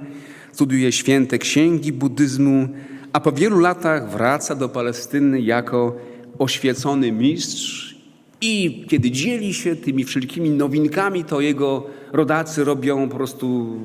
[0.53, 2.69] studiuje święte księgi buddyzmu,
[3.13, 5.97] a po wielu latach wraca do Palestyny jako
[6.39, 7.97] oświecony mistrz
[8.41, 13.77] i kiedy dzieli się tymi wszelkimi nowinkami, to jego rodacy robią po prostu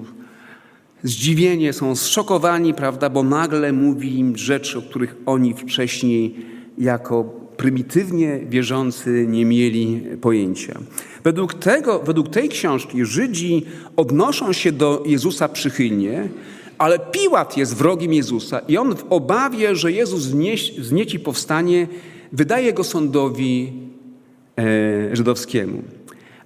[1.03, 6.35] zdziwienie, są zszokowani, prawda, bo nagle mówi im rzeczy, o których oni wcześniej
[6.77, 10.79] jako prymitywnie wierzący nie mieli pojęcia.
[11.23, 16.29] Według, tego, według tej książki Żydzi odnoszą się do Jezusa przychylnie,
[16.77, 20.21] ale Piłat jest wrogiem Jezusa i on w obawie, że Jezus
[20.81, 21.87] znieci powstanie,
[22.31, 23.73] wydaje go sądowi
[24.57, 25.83] e, żydowskiemu.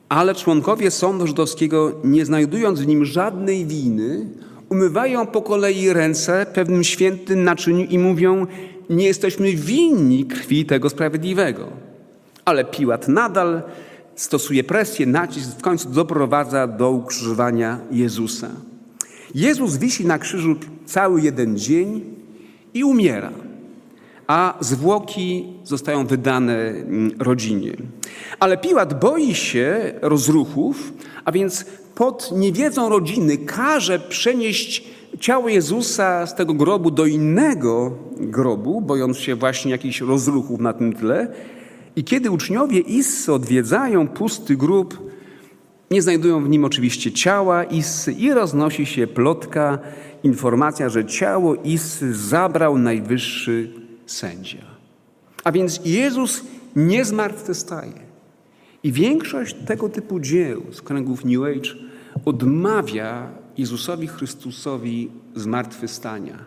[0.09, 4.25] Ale członkowie sądu żydowskiego, nie znajdując w nim żadnej winy,
[4.69, 8.47] umywają po kolei ręce pewnym świętym naczyniu i mówią:
[8.89, 11.67] Nie jesteśmy winni krwi tego sprawiedliwego.
[12.45, 13.61] Ale Piłat nadal
[14.15, 18.49] stosuje presję, nacisk, w końcu doprowadza do ukrzyżowania Jezusa.
[19.35, 22.01] Jezus wisi na krzyżu cały jeden dzień
[22.73, 23.31] i umiera,
[24.27, 27.71] a zwłoki zostają wydane mm, rodzinie.
[28.39, 30.93] Ale Piłat boi się rozruchów,
[31.25, 31.65] a więc
[31.95, 34.92] pod niewiedzą rodziny każe przenieść
[35.23, 40.93] ciało Jezusa z tego grobu do innego grobu, bojąc się właśnie jakichś rozruchów na tym
[40.93, 41.27] tle.
[41.95, 45.11] I kiedy uczniowie Issy odwiedzają pusty grób,
[45.91, 49.79] nie znajdują w nim oczywiście ciała Issy i roznosi się plotka,
[50.23, 53.73] informacja, że ciało Issy zabrał najwyższy
[54.05, 54.65] sędzia.
[55.43, 56.43] A więc Jezus
[56.75, 57.99] nie zmartwychwstaje.
[58.83, 61.69] I większość tego typu dzieł z kręgów New Age
[62.25, 66.37] odmawia Jezusowi Chrystusowi zmartwychwstania.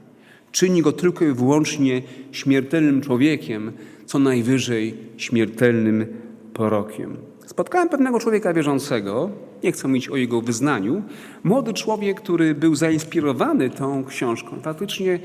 [0.52, 3.72] Czyni go tylko i wyłącznie śmiertelnym człowiekiem,
[4.06, 6.06] co najwyżej śmiertelnym
[6.54, 7.16] prorokiem.
[7.46, 9.30] Spotkałem pewnego człowieka wierzącego,
[9.64, 11.02] nie chcę mówić o jego wyznaniu,
[11.44, 14.60] młody człowiek, który był zainspirowany tą książką.
[14.60, 15.18] Faktycznie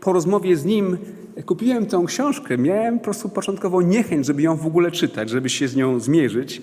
[0.00, 0.98] po rozmowie z nim
[1.46, 2.58] kupiłem tą książkę.
[2.58, 6.62] Miałem po prostu początkowo niechęć, żeby ją w ogóle czytać, żeby się z nią zmierzyć.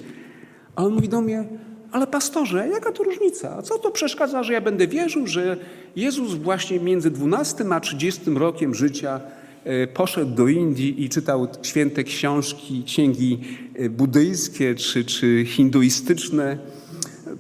[0.75, 1.47] A on mówi do mnie,
[1.93, 3.61] ale pastorze, jaka to różnica?
[3.61, 5.57] Co to przeszkadza, że ja będę wierzył, że
[5.95, 9.21] Jezus właśnie między 12 a 30 rokiem życia
[9.63, 13.39] E, poszedł do Indii i czytał święte książki, księgi
[13.75, 16.57] e, buddyjskie czy, czy hinduistyczne,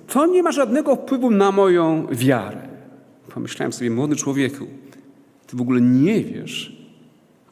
[0.07, 2.67] to nie ma żadnego wpływu na moją wiarę.
[3.33, 4.67] Pomyślałem sobie, młody człowieku,
[5.47, 6.85] ty w ogóle nie wiesz,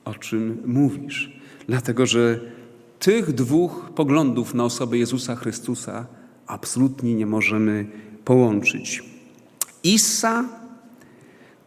[0.06, 2.40] o czym mówisz, dlatego że
[3.00, 6.06] tych dwóch poglądów na osobę Jezusa Chrystusa
[6.52, 7.86] absolutnie nie możemy
[8.26, 9.04] połączyć.
[9.84, 10.46] Issa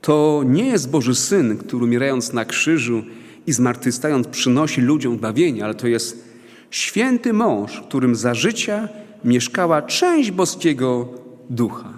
[0.01, 3.03] to nie jest Boży Syn, który umierając na krzyżu
[3.47, 6.25] i zmartwychwstając przynosi ludziom bawienie, ale to jest
[6.71, 8.89] święty mąż, którym za życia
[9.25, 11.09] mieszkała część boskiego
[11.51, 11.93] ducha.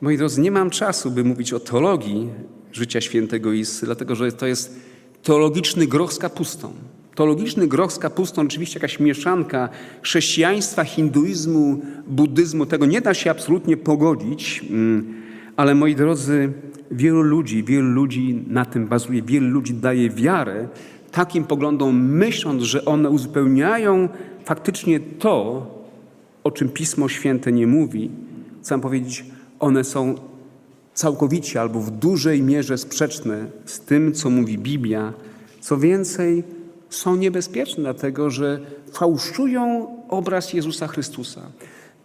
[0.00, 2.28] Moi drodzy, nie mam czasu, by mówić o teologii
[2.72, 4.80] życia świętego Isy, dlatego że to jest
[5.22, 6.72] teologiczny groch z kapustą.
[7.14, 9.68] Teologiczny groch z kapustą, oczywiście jakaś mieszanka
[10.02, 14.64] chrześcijaństwa, hinduizmu, buddyzmu, tego nie da się absolutnie pogodzić.
[14.70, 15.14] Mm,
[15.56, 16.52] ale moi drodzy,
[16.90, 20.68] wielu ludzi, wielu ludzi na tym bazuje, wielu ludzi daje wiarę
[21.14, 24.08] takim poglądom, myśląc, że one uzupełniają
[24.44, 25.66] faktycznie to,
[26.44, 28.10] o czym Pismo Święte nie mówi.
[28.62, 29.24] Chcę powiedzieć,
[29.60, 30.14] one są
[30.94, 35.12] całkowicie albo w dużej mierze sprzeczne z tym, co mówi Biblia.
[35.60, 36.44] Co więcej,
[36.94, 38.60] są niebezpieczne, dlatego że
[38.92, 41.40] fałszują obraz Jezusa Chrystusa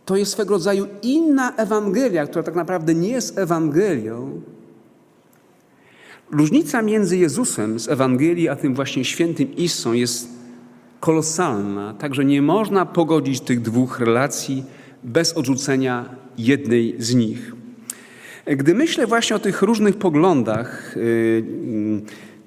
[0.10, 4.42] to jest swego rodzaju inna Ewangelia, która tak naprawdę nie jest Ewangelią.
[6.32, 10.30] Różnica między Jezusem z Ewangelii, a tym właśnie świętym Issą jest
[11.00, 14.64] kolosalna, także nie można pogodzić tych dwóch relacji
[15.04, 17.54] bez odrzucenia jednej z nich.
[18.46, 21.44] Gdy myślę właśnie o tych różnych poglądach y,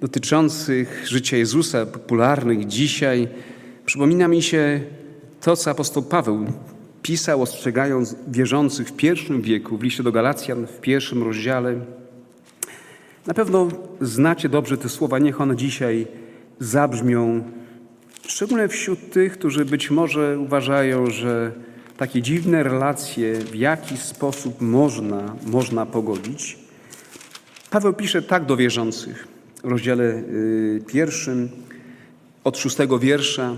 [0.03, 3.29] dotyczących życia Jezusa, popularnych dzisiaj,
[3.87, 4.81] przypomina mi się
[5.41, 6.47] to, co apostoł Paweł
[7.03, 11.81] pisał, ostrzegając wierzących w pierwszym wieku, w liście do Galacjan, w pierwszym rozdziale.
[13.27, 13.69] Na pewno
[14.01, 16.07] znacie dobrze te słowa, niech one dzisiaj
[16.59, 17.45] zabrzmią,
[18.27, 21.53] szczególnie wśród tych, którzy być może uważają, że
[21.97, 26.59] takie dziwne relacje w jaki sposób można, można pogodzić.
[27.71, 29.33] Paweł pisze tak do wierzących
[29.65, 31.49] w rozdziale y, pierwszym
[32.45, 33.57] od szóstego wiersza.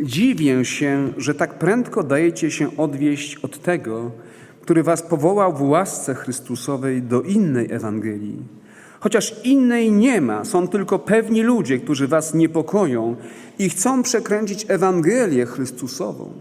[0.00, 4.10] Dziwię się, że tak prędko dajecie się odwieść od tego,
[4.60, 8.36] który was powołał w łasce Chrystusowej do innej Ewangelii.
[9.00, 13.16] Chociaż innej nie ma, są tylko pewni ludzie, którzy was niepokoją
[13.58, 16.32] i chcą przekręcić Ewangelię Chrystusową.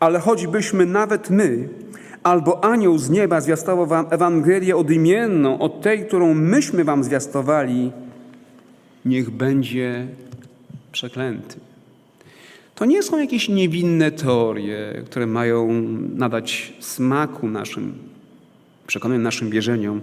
[0.00, 1.68] Ale choćbyśmy nawet my,
[2.22, 7.92] albo anioł z nieba zwiastował wam Ewangelię odmienną od tej, którą myśmy wam zwiastowali,
[9.04, 10.06] niech będzie
[10.92, 11.60] przeklęty.
[12.74, 15.72] To nie są jakieś niewinne teorie, które mają
[16.14, 17.94] nadać smaku naszym
[18.86, 20.00] przekonaniom, naszym wierzeniom.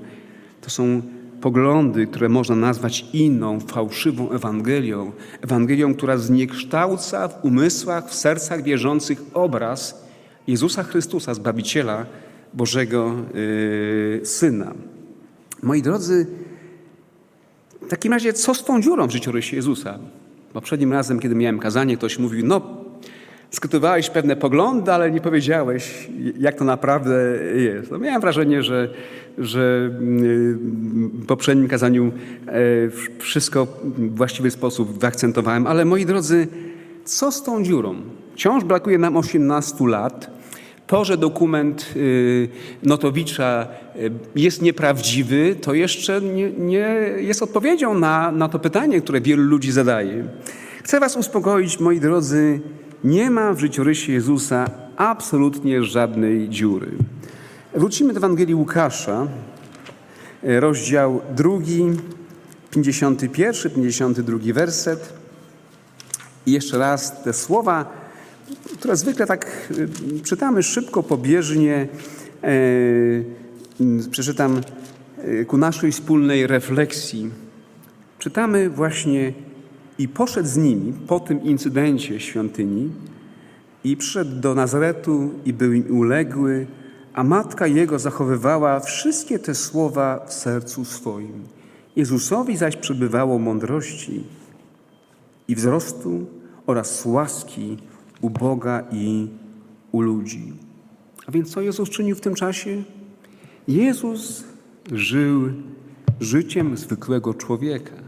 [0.62, 1.01] To są
[1.41, 5.12] poglądy, które można nazwać inną, fałszywą Ewangelią.
[5.41, 10.07] Ewangelią, która zniekształca w umysłach, w sercach wierzących obraz
[10.47, 12.05] Jezusa Chrystusa, Zbawiciela,
[12.53, 14.73] Bożego yy, Syna.
[15.63, 16.27] Moi drodzy,
[17.88, 20.00] w takim razie co z tą dziurą w życiorysie Jezusa?
[20.54, 22.62] Poprzednim razem, kiedy miałem kazanie, ktoś mówił, no
[23.52, 27.13] skrytowałeś pewne poglądy, ale nie powiedziałeś, jak to naprawdę
[27.56, 27.91] jest.
[27.91, 28.89] No, miałem wrażenie, że,
[29.38, 32.12] że w poprzednim kazaniu
[32.47, 32.52] e,
[33.19, 36.47] wszystko w właściwy sposób wyakcentowałem, ale moi drodzy,
[37.06, 37.95] co z tą dziurą?
[38.34, 40.37] Wciąż brakuje nam 18 lat.
[40.88, 42.50] To, że dokument y,
[42.84, 49.21] Notowicza y, jest nieprawdziwy, to jeszcze nie, nie jest odpowiedzią na, na to pytanie, które
[49.21, 50.26] wielu ludzi zadaje.
[50.84, 52.60] Chcę Was uspokoić, moi drodzy,
[53.04, 54.65] nie ma w życiorysie Jezusa
[54.97, 56.91] absolutnie żadnej dziury.
[57.73, 59.28] Wrócimy do Ewangelii Łukasza,
[60.43, 61.86] e, rozdział drugi,
[62.71, 65.13] 51, 52 werset.
[66.45, 68.07] I jeszcze raz te słowa,
[68.77, 69.69] które zwykle tak
[70.19, 71.88] e, czytamy szybko, pobieżnie,
[72.43, 72.49] e,
[74.12, 74.62] przeczytam
[75.47, 77.31] ku naszej wspólnej refleksji.
[78.19, 79.33] Czytamy właśnie
[79.97, 82.89] i poszedł z nimi po tym incydencie świątyni
[83.83, 86.67] i przyszedł do Nazaretu i był im uległy,
[87.13, 91.43] a matka jego zachowywała wszystkie te słowa w sercu swoim.
[91.95, 94.23] Jezusowi zaś przybywało mądrości
[95.47, 96.25] i wzrostu
[96.65, 97.77] oraz łaski
[98.21, 99.27] u Boga i
[99.91, 100.53] u ludzi.
[101.27, 102.84] A więc co Jezus czynił w tym czasie?
[103.67, 104.43] Jezus
[104.91, 105.51] żył
[106.19, 108.08] życiem zwykłego człowieka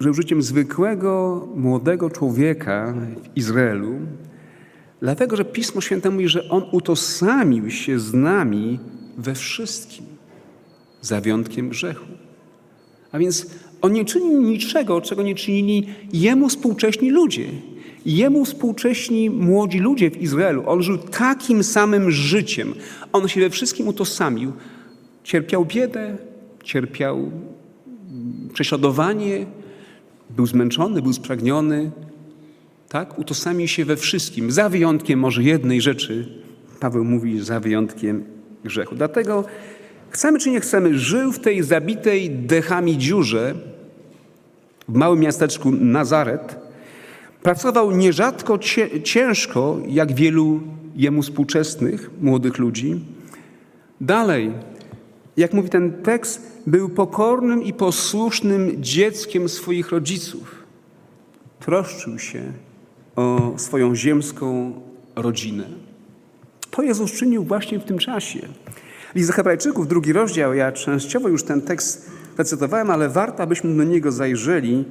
[0.00, 3.94] żył życiem zwykłego, młodego człowieka w Izraelu,
[5.00, 8.78] dlatego że Pismo Święte mówi, że on utożsamił się z nami
[9.18, 10.06] we wszystkim,
[11.00, 12.06] za wyjątkiem grzechu.
[13.12, 13.46] A więc
[13.82, 17.48] on nie czynił niczego, czego nie czynili jemu współcześni ludzie.
[18.06, 20.62] Jemu współcześni młodzi ludzie w Izraelu.
[20.66, 22.74] On żył takim samym życiem.
[23.12, 24.52] On się we wszystkim utożsamił.
[25.24, 26.16] Cierpiał biedę,
[26.64, 27.30] cierpiał
[28.52, 29.46] prześladowanie,
[30.30, 31.90] był zmęczony, był spragniony,
[32.88, 33.18] tak?
[33.18, 36.28] Utożsamił się we wszystkim, za wyjątkiem może jednej rzeczy.
[36.80, 38.24] Paweł mówi, za wyjątkiem
[38.64, 38.94] grzechu.
[38.94, 39.44] Dlatego
[40.10, 43.54] chcemy czy nie chcemy, żył w tej zabitej dechami dziurze
[44.88, 46.65] w małym miasteczku Nazaret.
[47.42, 48.58] Pracował nierzadko
[49.04, 50.60] ciężko, jak wielu
[50.96, 53.00] jemu współczesnych młodych ludzi.
[54.00, 54.52] Dalej,
[55.36, 60.64] jak mówi ten tekst, był pokornym i posłusznym dzieckiem swoich rodziców.
[61.60, 62.42] Troszczył się
[63.16, 64.72] o swoją ziemską
[65.16, 65.64] rodzinę.
[66.70, 68.40] To Jezus czynił właśnie w tym czasie.
[69.14, 74.12] List Hebrajczyków, drugi rozdział, ja częściowo już ten tekst recytowałem, ale warto, abyśmy do niego
[74.12, 74.84] zajrzeli.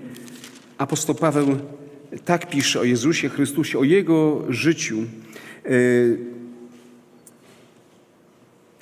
[0.77, 1.47] Apostoł Paweł
[2.25, 4.97] tak pisze o Jezusie Chrystusie, o Jego życiu.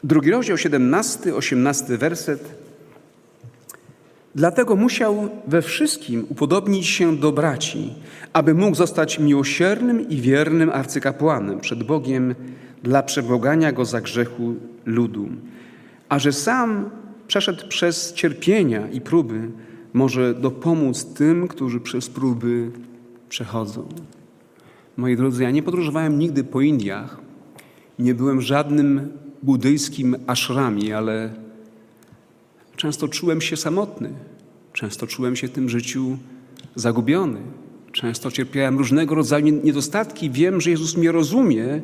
[0.03, 2.63] Drugi rozdział, 17, 18 werset.
[4.35, 7.93] Dlatego musiał we wszystkim upodobnić się do braci,
[8.33, 12.35] aby mógł zostać miłosiernym i wiernym arcykapłanem przed Bogiem
[12.83, 15.29] dla przebłagania go za grzechu ludu.
[16.09, 16.89] A że sam
[17.27, 19.39] przeszedł przez cierpienia i próby,
[19.93, 22.71] może dopomóc tym, którzy przez próby
[23.33, 23.87] przechodzą.
[24.97, 27.21] Moi drodzy, ja nie podróżowałem nigdy po Indiach
[27.99, 29.11] Nie byłem żadnym
[29.43, 31.33] buddyjskim ashramie, ale
[32.75, 34.09] często czułem się samotny.
[34.73, 36.17] Często czułem się w tym życiu
[36.75, 37.39] zagubiony.
[37.91, 40.29] Często cierpiałem różnego rodzaju niedostatki.
[40.29, 41.81] Wiem, że Jezus mnie rozumie,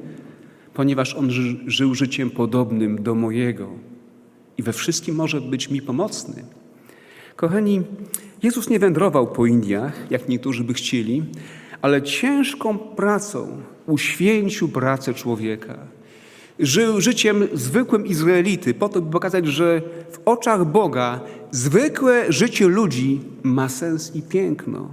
[0.74, 3.70] ponieważ On ży żył życiem podobnym do mojego
[4.58, 6.44] i we wszystkim może być mi pomocny.
[7.36, 7.82] Kochani,
[8.44, 11.24] Jezus nie wędrował po Indiach, jak niektórzy by chcieli,
[11.82, 15.78] ale ciężką pracą uświęcił pracę człowieka.
[16.60, 19.82] Żył życiem zwykłym Izraelity, po to, by pokazać, że
[20.12, 21.20] w oczach Boga
[21.52, 24.92] zwykłe życie ludzi ma sens i piękno.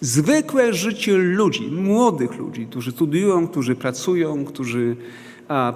[0.00, 4.96] Zwykłe życie ludzi, młodych ludzi, którzy studiują, którzy pracują, którzy
[5.48, 5.72] a,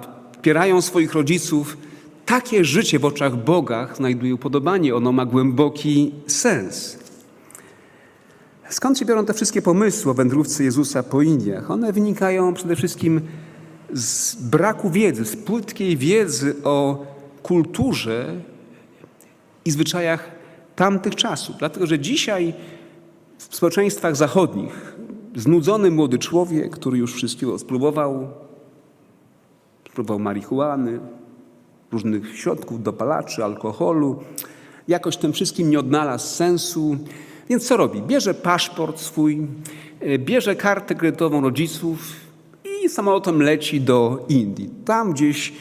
[0.81, 1.77] swoich rodziców,
[2.25, 7.00] takie życie w oczach Boga znajduje upodobanie, ono ma głęboki sens.
[8.71, 11.71] Skąd się biorą te wszystkie pomysły o wędrówce Jezusa po Indiach?
[11.71, 13.21] One wynikają przede wszystkim
[13.93, 17.05] z braku wiedzy, z płytkiej wiedzy o
[17.43, 18.41] kulturze
[19.65, 20.31] i zwyczajach
[20.75, 21.55] tamtych czasów.
[21.59, 22.53] Dlatego, że dzisiaj
[23.37, 24.95] w społeczeństwach zachodnich
[25.35, 28.27] znudzony młody człowiek, który już wszystkiego spróbował,
[29.89, 30.99] spróbował marihuany,
[31.91, 34.19] różnych środków, dopalaczy, alkoholu,
[34.87, 36.97] jakoś tym wszystkim nie odnalazł sensu.
[37.51, 38.01] Więc co robi?
[38.01, 39.47] Bierze paszport swój,
[39.99, 42.15] e, bierze kartę kredytową rodziców
[42.83, 44.69] i samolotem leci do Indii.
[44.85, 45.53] Tam gdzieś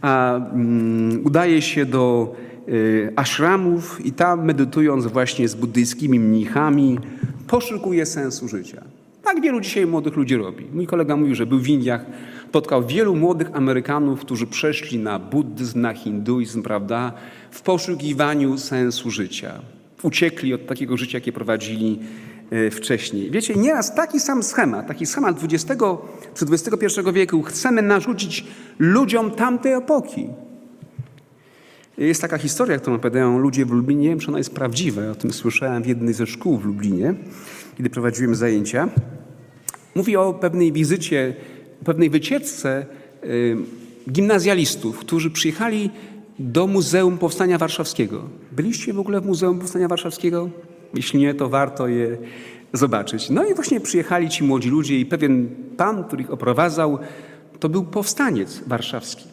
[0.00, 2.34] a, um, udaje się do
[2.68, 6.98] y, ashramów i tam medytując właśnie z buddyjskimi mnichami
[7.46, 8.82] poszukuje sensu życia.
[9.22, 10.64] Tak wielu dzisiaj młodych ludzi robi.
[10.72, 12.04] Mój kolega mówił, że był w Indiach,
[12.48, 17.12] spotkał wielu młodych Amerykanów, którzy przeszli na buddyzm, na hinduizm, prawda,
[17.50, 19.60] w poszukiwaniu sensu życia.
[20.02, 22.00] Uciekli od takiego życia, jakie prowadzili
[22.50, 23.30] e, wcześniej.
[23.30, 25.82] Wiecie, nieraz taki sam schemat, taki schemat XX
[26.34, 28.44] czy XXI wieku chcemy narzucić
[28.78, 30.28] ludziom tamtej epoki.
[31.98, 34.02] Jest taka historia, którą opowiadają ludzie w Lublinie.
[34.02, 35.10] Nie wiem, czy ona jest prawdziwa.
[35.10, 37.14] O tym słyszałem w jednej ze szkół w Lublinie,
[37.76, 38.88] kiedy prowadziłem zajęcia.
[39.94, 41.36] Mówi o pewnej wizycie,
[41.84, 42.86] pewnej wycieczce
[43.24, 43.56] y,
[44.10, 45.90] gimnazjalistów, którzy przyjechali
[46.38, 48.22] do Muzeum Powstania Warszawskiego.
[48.52, 50.50] Byliście w ogóle w Muzeum Powstania Warszawskiego?
[50.94, 52.16] Jeśli nie, to warto je
[52.72, 53.30] zobaczyć.
[53.30, 56.98] No i właśnie przyjechali ci młodzi ludzie i pewien pan, który ich oprowadzał,
[57.60, 59.24] to był powstaniec warszawski.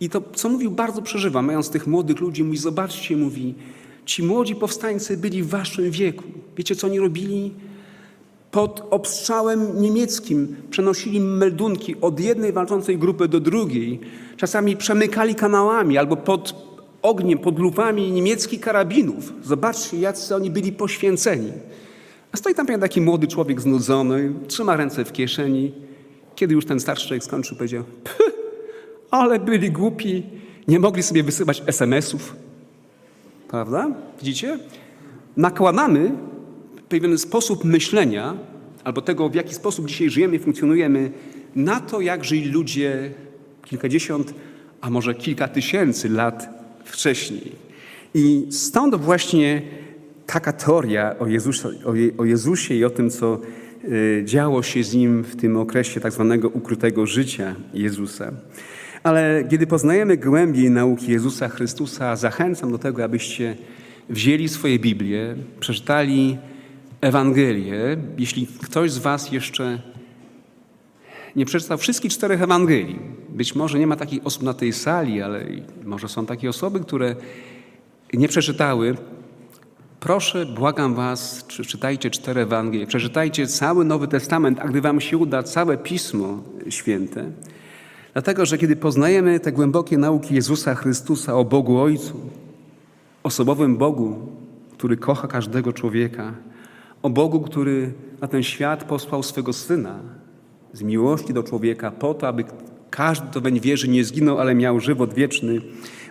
[0.00, 3.54] I to, co mówił, bardzo przeżywa, mając tych młodych ludzi, mówi, zobaczcie, mówi,
[4.04, 6.24] ci młodzi powstańcy byli w waszym wieku.
[6.56, 7.54] Wiecie, co oni robili?
[8.54, 14.00] Pod obstrzałem niemieckim przenosili meldunki od jednej walczącej grupy do drugiej.
[14.36, 16.54] Czasami przemykali kanałami albo pod
[17.02, 19.32] ogniem, pod lupami niemieckich karabinów.
[19.44, 21.52] Zobaczcie, jacy oni byli poświęceni.
[22.32, 25.72] A stoi tam taki młody człowiek znudzony, trzyma ręce w kieszeni.
[26.34, 27.84] Kiedy już ten starszy człowiek skończył, powiedział:
[29.10, 30.22] ale byli głupi,
[30.68, 32.36] nie mogli sobie wysyłać SMS-ów.
[33.48, 33.90] Prawda?
[34.18, 34.58] Widzicie?
[35.36, 36.12] Nakładamy
[36.88, 38.36] pewien sposób myślenia
[38.84, 41.10] albo tego, w jaki sposób dzisiaj żyjemy funkcjonujemy,
[41.56, 43.10] na to, jak żyli ludzie
[43.64, 44.34] kilkadziesiąt,
[44.80, 46.48] a może kilka tysięcy lat
[46.84, 47.52] wcześniej.
[48.14, 49.62] I stąd właśnie
[50.26, 51.68] taka teoria o Jezusie,
[52.18, 53.40] o Jezusie i o tym, co
[53.84, 58.32] y, działo się z nim w tym okresie tak zwanego ukrytego życia Jezusa.
[59.02, 63.56] Ale kiedy poznajemy głębiej nauki Jezusa Chrystusa, zachęcam do tego, abyście
[64.08, 66.38] wzięli swoje Biblię, przeczytali
[67.04, 67.96] Ewangelię.
[68.18, 69.82] Jeśli ktoś z Was jeszcze
[71.36, 72.98] nie przeczytał wszystkich czterech Ewangelii,
[73.28, 75.46] być może nie ma takich osób na tej sali, ale
[75.84, 77.16] może są takie osoby, które
[78.12, 78.96] nie przeczytały,
[80.00, 85.42] proszę, błagam Was, przeczytajcie cztery Ewangelie, przeczytajcie cały Nowy Testament, a gdy Wam się uda,
[85.42, 87.30] całe Pismo Święte.
[88.12, 92.20] Dlatego, że kiedy poznajemy te głębokie nauki Jezusa Chrystusa o Bogu Ojcu,
[93.22, 94.28] osobowym Bogu,
[94.72, 96.32] który kocha każdego człowieka,
[97.04, 100.00] o Bogu, który na ten świat posłał swego Syna
[100.72, 102.44] z miłości do człowieka po to, aby
[102.90, 105.60] każdy, kto weń wierzy, nie zginął, ale miał żywot wieczny.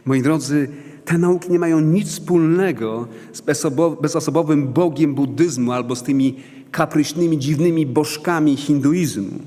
[0.06, 0.70] Moi drodzy,
[1.06, 3.42] te nauki nie mają nic wspólnego z
[4.02, 6.36] bezosobowym Bogiem buddyzmu albo z tymi
[6.72, 9.40] kapryśnymi, dziwnymi bożkami hinduizmu.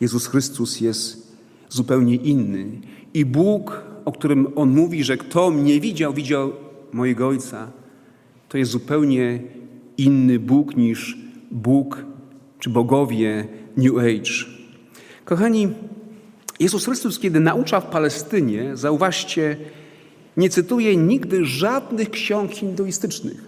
[0.00, 1.36] Jezus Chrystus jest
[1.68, 2.66] zupełnie inny.
[3.14, 6.52] I Bóg, o którym On mówi, że kto mnie widział, widział
[6.92, 7.70] mojego Ojca,
[8.48, 9.40] to jest zupełnie
[9.98, 11.18] inny Bóg niż
[11.50, 12.04] Bóg
[12.58, 14.32] czy bogowie New Age.
[15.24, 15.68] Kochani,
[16.60, 19.56] Jezus Chrystus, kiedy naucza w Palestynie, zauważcie,
[20.36, 23.44] nie cytuje nigdy żadnych ksiąg hinduistycznych.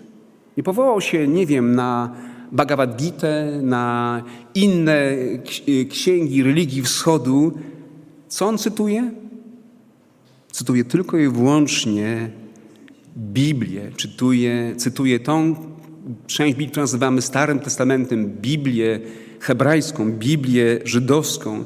[0.56, 2.14] Nie powołał się, nie wiem, na
[2.52, 3.26] Bhagavad Gita,
[3.62, 4.22] na
[4.54, 5.12] inne
[5.90, 7.52] księgi religii wschodu,
[8.28, 9.10] Co on cytuje?
[10.52, 12.30] Cytuje tylko i wyłącznie
[13.16, 13.90] Biblię.
[13.98, 15.54] Cytuje, cytuje tą
[16.26, 19.00] część Biblii, którą nazywamy Starym Testamentem, Biblię
[19.40, 21.64] hebrajską, Biblię żydowską.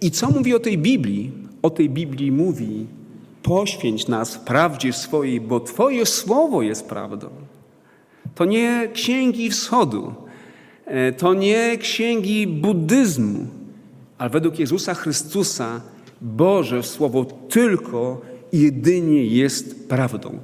[0.00, 1.32] I co mówi o tej Biblii?
[1.62, 2.86] O tej Biblii mówi:
[3.42, 7.28] poświęć nas prawdzie swojej, bo Twoje słowo jest prawdą.
[8.34, 10.14] To nie księgi wschodu,
[10.86, 13.46] e, to nie księgi buddyzmu,
[14.18, 15.80] ale według Jezusa Chrystusa
[16.20, 18.20] Boże Słowo tylko
[18.52, 20.38] i jedynie jest prawdą.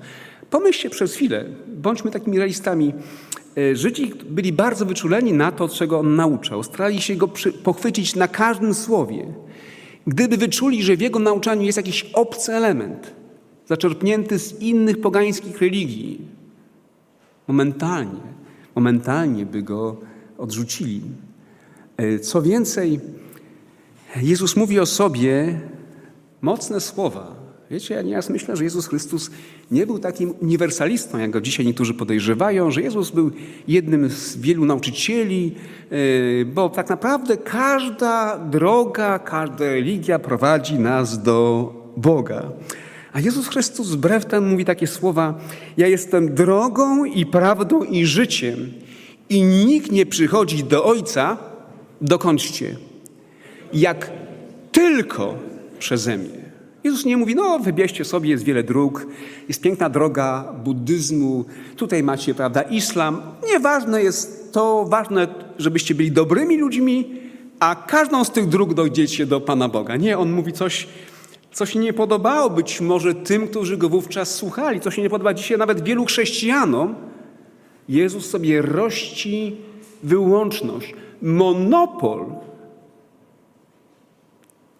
[0.51, 2.93] Pomyślcie przez chwilę, bądźmy takimi realistami.
[3.61, 6.63] E, Żydzi byli bardzo wyczuleni na to, czego on nauczał.
[6.63, 7.29] Starali się go
[7.63, 9.27] pochwycić na każdym słowie.
[10.07, 13.15] Gdyby wyczuli, że w jego nauczaniu jest jakiś obcy element,
[13.67, 16.21] zaczerpnięty z innych pogańskich religii,
[17.49, 18.21] momentalnie,
[18.75, 19.97] momentalnie by go
[20.39, 21.03] odrzucili.
[21.97, 23.01] E, co więcej,
[24.17, 25.61] Jezus mówi o sobie
[26.41, 27.40] mocne słowa.
[27.71, 29.31] Wiecie, ja nieraz myślę, że Jezus Chrystus
[29.71, 33.31] nie był takim uniwersalistą, jak go dzisiaj niektórzy podejrzewają, że Jezus był
[33.69, 35.55] jednym z wielu nauczycieli,
[35.91, 42.53] e, bo tak naprawdę każda droga, każda religia prowadzi nas do Boga.
[43.13, 45.41] A Jezus Chrystus wbrew temu mówi takie słowa:
[45.77, 48.73] Ja jestem drogą i prawdą i życiem,
[49.29, 51.37] i nikt nie przychodzi do Ojca,
[52.01, 52.77] dokądście,
[53.73, 54.11] jak
[54.73, 55.35] tylko
[55.79, 56.40] przeze mnie.
[56.85, 59.07] Jezus nie mówi, no wybierzcie sobie, jest wiele dróg,
[59.49, 61.45] jest piękna droga buddyzmu,
[61.77, 63.23] tutaj macie, prawda, islam.
[63.47, 65.29] Nieważne jest to, ważne,
[65.59, 67.21] żebyście byli dobrymi ludźmi,
[67.61, 69.97] a każdą z tych dróg dojdziecie do Pana Boga.
[69.97, 70.89] Nie, On mówi coś,
[71.53, 75.35] co się nie podobało być może tym, którzy Go wówczas słuchali, co się nie podoba
[75.35, 76.95] dzisiaj nawet wielu chrześcijanom.
[77.89, 79.57] Jezus sobie rości
[80.03, 82.27] wyłączność, monopol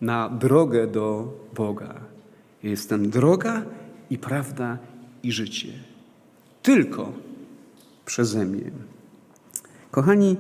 [0.01, 1.95] na drogę do Boga.
[2.63, 3.63] Jestem droga
[4.11, 4.79] i prawda
[5.23, 5.69] i życie.
[6.63, 7.13] Tylko
[8.07, 8.71] przeze mnie.
[9.91, 10.37] Kochani,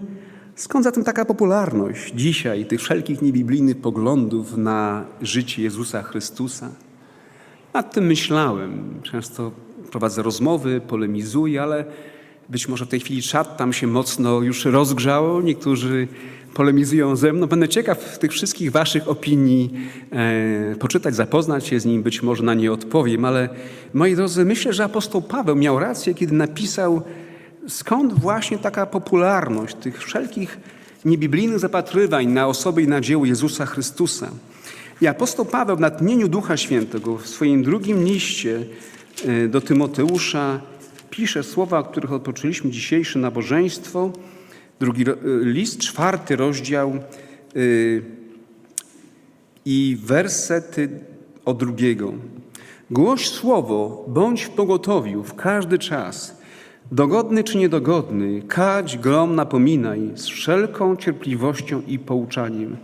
[0.54, 6.70] skąd zatem taka popularność dzisiaj tych wszelkich niebiblijnych poglądów na życie Jezusa Chrystusa?
[7.74, 9.00] Nad tym myślałem.
[9.02, 9.52] Często
[9.90, 11.84] prowadzę rozmowy, polemizuję, ale
[12.50, 15.42] być może w tej chwili czat tam się mocno już rozgrzało.
[15.42, 16.08] Niektórzy
[16.54, 17.46] polemizują ze mną.
[17.46, 19.70] Będę ciekaw tych wszystkich Waszych opinii
[20.12, 23.48] e, poczytać, zapoznać się z nim, być może na nie odpowiem, ale
[23.94, 27.02] moi drodzy, myślę, że apostoł Paweł miał rację, kiedy napisał,
[27.68, 30.58] skąd właśnie taka popularność tych wszelkich
[31.04, 34.30] niebiblijnych zapatrywań na osobę i na dzieło Jezusa Chrystusa.
[35.00, 38.64] I apostoł Paweł w natchnieniu Ducha Świętego w swoim drugim liście
[39.24, 40.60] e, do Tymoteusza
[41.10, 44.12] pisze słowa, o których odpoczęliśmy dzisiejsze nabożeństwo,
[44.80, 46.98] drugi y, list, czwarty rozdział
[47.56, 48.02] y,
[49.64, 50.88] i wersety
[51.44, 52.12] od drugiego.
[52.90, 56.40] Głoś słowo, bądź w pogotowiu w każdy czas,
[56.92, 62.76] dogodny czy niedogodny, kać, grom napominaj z wszelką cierpliwością i pouczaniem.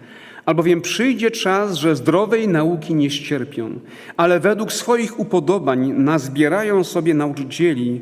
[0.47, 3.81] Albowiem przyjdzie czas, że zdrowej nauki nie ścierpią,
[4.17, 8.01] ale według swoich upodobań nazbierają sobie nauczycieli,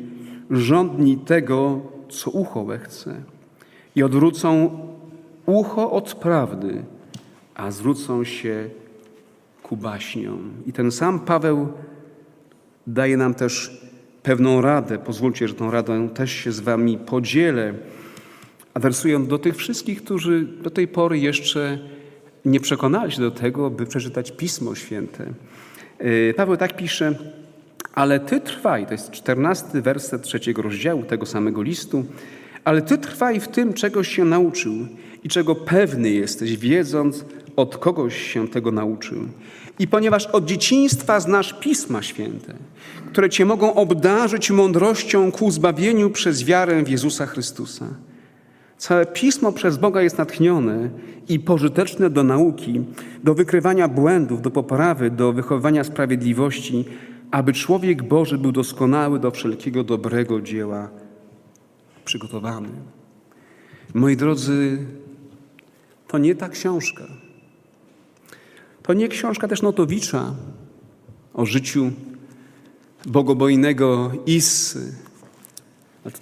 [0.49, 3.21] rządni tego, co ucho chce
[3.95, 4.79] i odwrócą
[5.45, 6.83] ucho od prawdy,
[7.55, 8.69] a zwrócą się
[9.63, 10.51] ku baśniom.
[10.65, 11.67] I ten sam Paweł
[12.87, 13.81] daje nam też
[14.23, 14.97] pewną radę.
[14.97, 17.73] Pozwólcie, że tą radę też się z Wami podzielę,
[18.73, 21.79] adresując do tych wszystkich, którzy do tej pory jeszcze
[22.45, 25.33] nie przekonali się do tego, by przeczytać Pismo Święte.
[25.99, 27.15] E, Paweł tak pisze,
[27.95, 32.05] ale Ty trwaj, to jest czternasty werset trzeciego rozdziału tego samego listu,
[32.63, 34.73] ale Ty trwaj w tym, czegoś się nauczył
[35.23, 37.25] i czego pewny jesteś, wiedząc,
[37.55, 39.17] od kogoś się tego nauczył.
[39.79, 42.53] I ponieważ od dzieciństwa znasz Pisma Święte,
[43.07, 47.85] które Cię mogą obdarzyć mądrością ku zbawieniu przez wiarę w Jezusa Chrystusa.
[48.77, 50.89] Całe Pismo przez Boga jest natchnione
[51.29, 52.81] i pożyteczne do nauki,
[53.23, 56.85] do wykrywania błędów, do poprawy, do wychowywania sprawiedliwości,
[57.35, 60.89] aby człowiek Boży był doskonały do wszelkiego dobrego dzieła
[62.05, 62.69] przygotowany.
[63.93, 64.85] Moi drodzy,
[66.07, 67.03] to nie ta książka.
[68.83, 70.35] To nie książka też Notowicza
[71.33, 71.91] o życiu
[73.05, 74.93] bogobojnego Issy.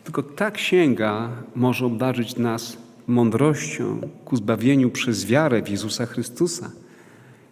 [0.04, 6.72] Tylko ta księga może obdarzyć nas mądrością ku zbawieniu przez wiarę w Jezusa Chrystusa.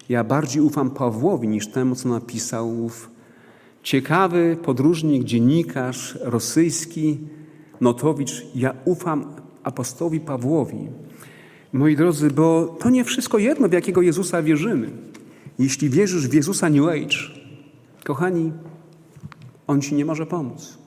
[0.09, 3.10] Ja bardziej ufam Pawłowi niż temu, co napisał ów
[3.83, 7.17] ciekawy podróżnik, dziennikarz rosyjski,
[7.81, 9.25] Notowicz, ja ufam
[9.63, 10.87] apostołowi Pawłowi.
[11.73, 14.89] Moi drodzy, bo to nie wszystko jedno, w jakiego Jezusa wierzymy.
[15.59, 17.17] Jeśli wierzysz w Jezusa New Age,
[18.03, 18.51] kochani,
[19.67, 20.77] On ci nie może pomóc.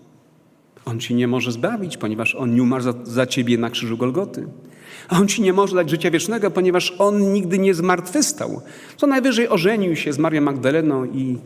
[0.84, 4.46] On ci nie może zbawić, ponieważ On nie umarł za, za ciebie na krzyżu Golgoty.
[5.08, 8.60] A On ci nie może dać życia wiecznego, ponieważ On nigdy nie zmartwychwstał.
[8.96, 11.38] Co najwyżej ożenił się z Marią Magdaleną i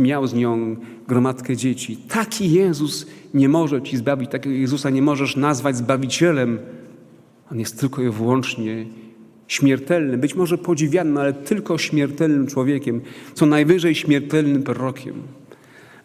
[0.00, 0.76] miał z nią
[1.08, 1.96] gromadkę dzieci.
[1.96, 6.58] Taki Jezus nie może ci zbawić, takiego Jezusa nie możesz nazwać Zbawicielem.
[7.52, 8.86] On jest tylko i wyłącznie
[9.48, 13.00] śmiertelny, być może podziwiany, ale tylko śmiertelnym człowiekiem,
[13.34, 15.14] co najwyżej śmiertelnym prorokiem.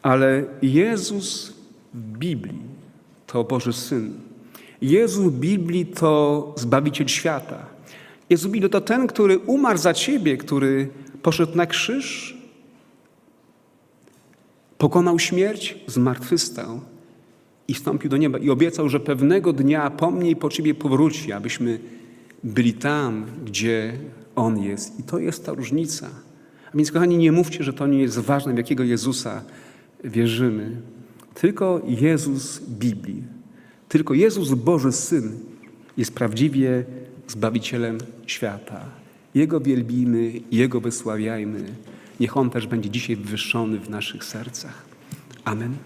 [0.02, 1.54] Ale Jezus
[1.94, 2.60] w Biblii
[3.28, 4.14] to Boży Syn.
[4.82, 7.66] Jezus w Biblii to Zbawiciel świata.
[8.30, 10.90] Jezus w Biblii to ten, który umarł za ciebie, który
[11.22, 12.35] poszedł na krzyż,
[14.78, 16.82] pokonał śmierć, zmartwychwstał
[17.68, 21.32] i wstąpił do nieba i obiecał, że pewnego dnia po mnie i po ciebie powróci,
[21.32, 21.80] abyśmy
[22.44, 23.94] byli tam, gdzie
[24.36, 25.00] On jest.
[25.00, 26.10] I to jest ta różnica.
[26.74, 29.44] A więc, kochani, nie mówcie, że to nie jest ważne, w jakiego Jezusa
[30.04, 30.82] wierzymy.
[31.34, 33.24] Tylko Jezus Biblii,
[33.90, 35.32] tylko Jezus Boży Syn
[35.98, 36.86] jest prawdziwie
[37.28, 38.86] Zbawicielem świata.
[39.36, 41.64] Jego wielbimy, Jego wysławiajmy.
[42.20, 44.86] Niech On też będzie dzisiaj wywyższony w naszych sercach.
[45.46, 45.78] Amen.